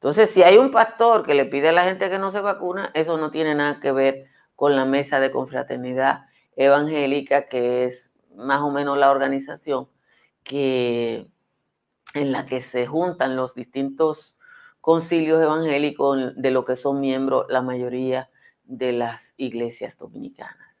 Entonces, 0.00 0.30
si 0.30 0.42
hay 0.42 0.56
un 0.56 0.70
pastor 0.70 1.26
que 1.26 1.34
le 1.34 1.44
pide 1.44 1.68
a 1.68 1.72
la 1.72 1.84
gente 1.84 2.08
que 2.08 2.18
no 2.18 2.30
se 2.30 2.40
vacuna, 2.40 2.90
eso 2.94 3.18
no 3.18 3.30
tiene 3.30 3.54
nada 3.54 3.80
que 3.80 3.92
ver 3.92 4.30
con 4.56 4.74
la 4.74 4.86
mesa 4.86 5.20
de 5.20 5.30
confraternidad 5.30 6.24
evangélica, 6.56 7.48
que 7.48 7.84
es 7.84 8.10
más 8.34 8.62
o 8.62 8.70
menos 8.70 8.96
la 8.96 9.10
organización 9.10 9.90
que, 10.42 11.26
en 12.14 12.32
la 12.32 12.46
que 12.46 12.62
se 12.62 12.86
juntan 12.86 13.36
los 13.36 13.54
distintos 13.54 14.38
concilios 14.80 15.42
evangélicos 15.42 16.34
de 16.34 16.50
lo 16.50 16.64
que 16.64 16.76
son 16.76 16.98
miembros 16.98 17.44
la 17.50 17.60
mayoría 17.60 18.30
de 18.64 18.92
las 18.92 19.34
iglesias 19.36 19.98
dominicanas. 19.98 20.80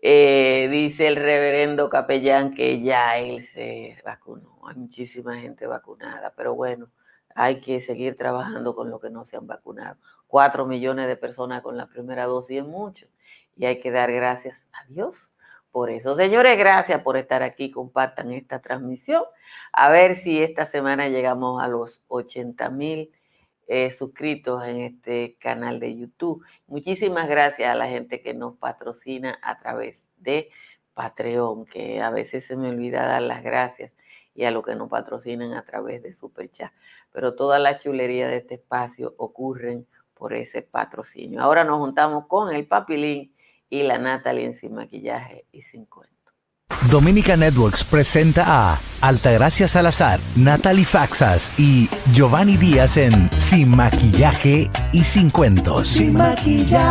Eh, 0.00 0.68
dice 0.70 1.08
el 1.08 1.16
reverendo 1.16 1.88
capellán 1.88 2.54
que 2.54 2.80
ya 2.80 3.18
él 3.18 3.42
se 3.42 4.00
vacunó. 4.04 4.60
Hay 4.68 4.76
muchísima 4.76 5.34
gente 5.40 5.66
vacunada, 5.66 6.32
pero 6.36 6.54
bueno, 6.54 6.88
hay 7.40 7.60
que 7.60 7.78
seguir 7.80 8.16
trabajando 8.16 8.74
con 8.74 8.90
lo 8.90 8.98
que 8.98 9.10
no 9.10 9.24
se 9.24 9.36
han 9.36 9.46
vacunado. 9.46 9.96
Cuatro 10.26 10.66
millones 10.66 11.06
de 11.06 11.16
personas 11.16 11.62
con 11.62 11.76
la 11.76 11.86
primera 11.86 12.26
dosis 12.26 12.58
es 12.58 12.66
mucho 12.66 13.06
y 13.56 13.66
hay 13.66 13.78
que 13.78 13.92
dar 13.92 14.10
gracias 14.10 14.66
a 14.72 14.84
Dios 14.88 15.32
por 15.70 15.88
eso. 15.88 16.16
Señores, 16.16 16.58
gracias 16.58 17.00
por 17.00 17.16
estar 17.16 17.44
aquí. 17.44 17.70
Compartan 17.70 18.32
esta 18.32 18.60
transmisión. 18.60 19.22
A 19.72 19.88
ver 19.88 20.16
si 20.16 20.42
esta 20.42 20.66
semana 20.66 21.08
llegamos 21.08 21.62
a 21.62 21.68
los 21.68 22.04
80 22.08 22.70
mil 22.70 23.12
eh, 23.68 23.92
suscritos 23.92 24.64
en 24.64 24.80
este 24.80 25.36
canal 25.38 25.78
de 25.78 25.96
YouTube. 25.96 26.44
Muchísimas 26.66 27.28
gracias 27.28 27.70
a 27.70 27.76
la 27.76 27.86
gente 27.86 28.20
que 28.20 28.34
nos 28.34 28.56
patrocina 28.56 29.38
a 29.42 29.60
través 29.60 30.08
de 30.16 30.50
Patreon, 30.94 31.66
que 31.66 32.00
a 32.00 32.10
veces 32.10 32.44
se 32.46 32.56
me 32.56 32.70
olvida 32.70 33.06
dar 33.06 33.22
las 33.22 33.44
gracias 33.44 33.92
y 34.38 34.44
a 34.44 34.52
los 34.52 34.64
que 34.64 34.76
nos 34.76 34.88
patrocinan 34.88 35.54
a 35.54 35.64
través 35.64 36.00
de 36.00 36.12
Superchat. 36.12 36.70
Pero 37.12 37.34
toda 37.34 37.58
la 37.58 37.76
chulería 37.76 38.28
de 38.28 38.36
este 38.36 38.54
espacio 38.54 39.12
ocurren 39.18 39.88
por 40.14 40.32
ese 40.32 40.62
patrocinio. 40.62 41.42
Ahora 41.42 41.64
nos 41.64 41.78
juntamos 41.78 42.26
con 42.28 42.54
el 42.54 42.64
Papilín 42.64 43.34
y 43.68 43.82
la 43.82 43.98
Natalie 43.98 44.44
en 44.44 44.54
Sin 44.54 44.74
Maquillaje 44.74 45.46
y 45.50 45.62
Sin 45.62 45.86
Cuento. 45.86 46.14
Dominica 46.88 47.36
Networks 47.36 47.82
presenta 47.82 48.44
a 48.46 48.78
Altagracia 49.00 49.66
Salazar, 49.66 50.20
Natalie 50.36 50.84
Faxas 50.84 51.50
y 51.58 51.88
Giovanni 52.12 52.56
Díaz 52.56 52.96
en 52.96 53.28
Sin 53.40 53.70
Maquillaje 53.70 54.70
y 54.92 55.02
Sin 55.02 55.30
Cuentos. 55.30 55.88
Sin 55.88 56.16
maquillaje. 56.16 56.86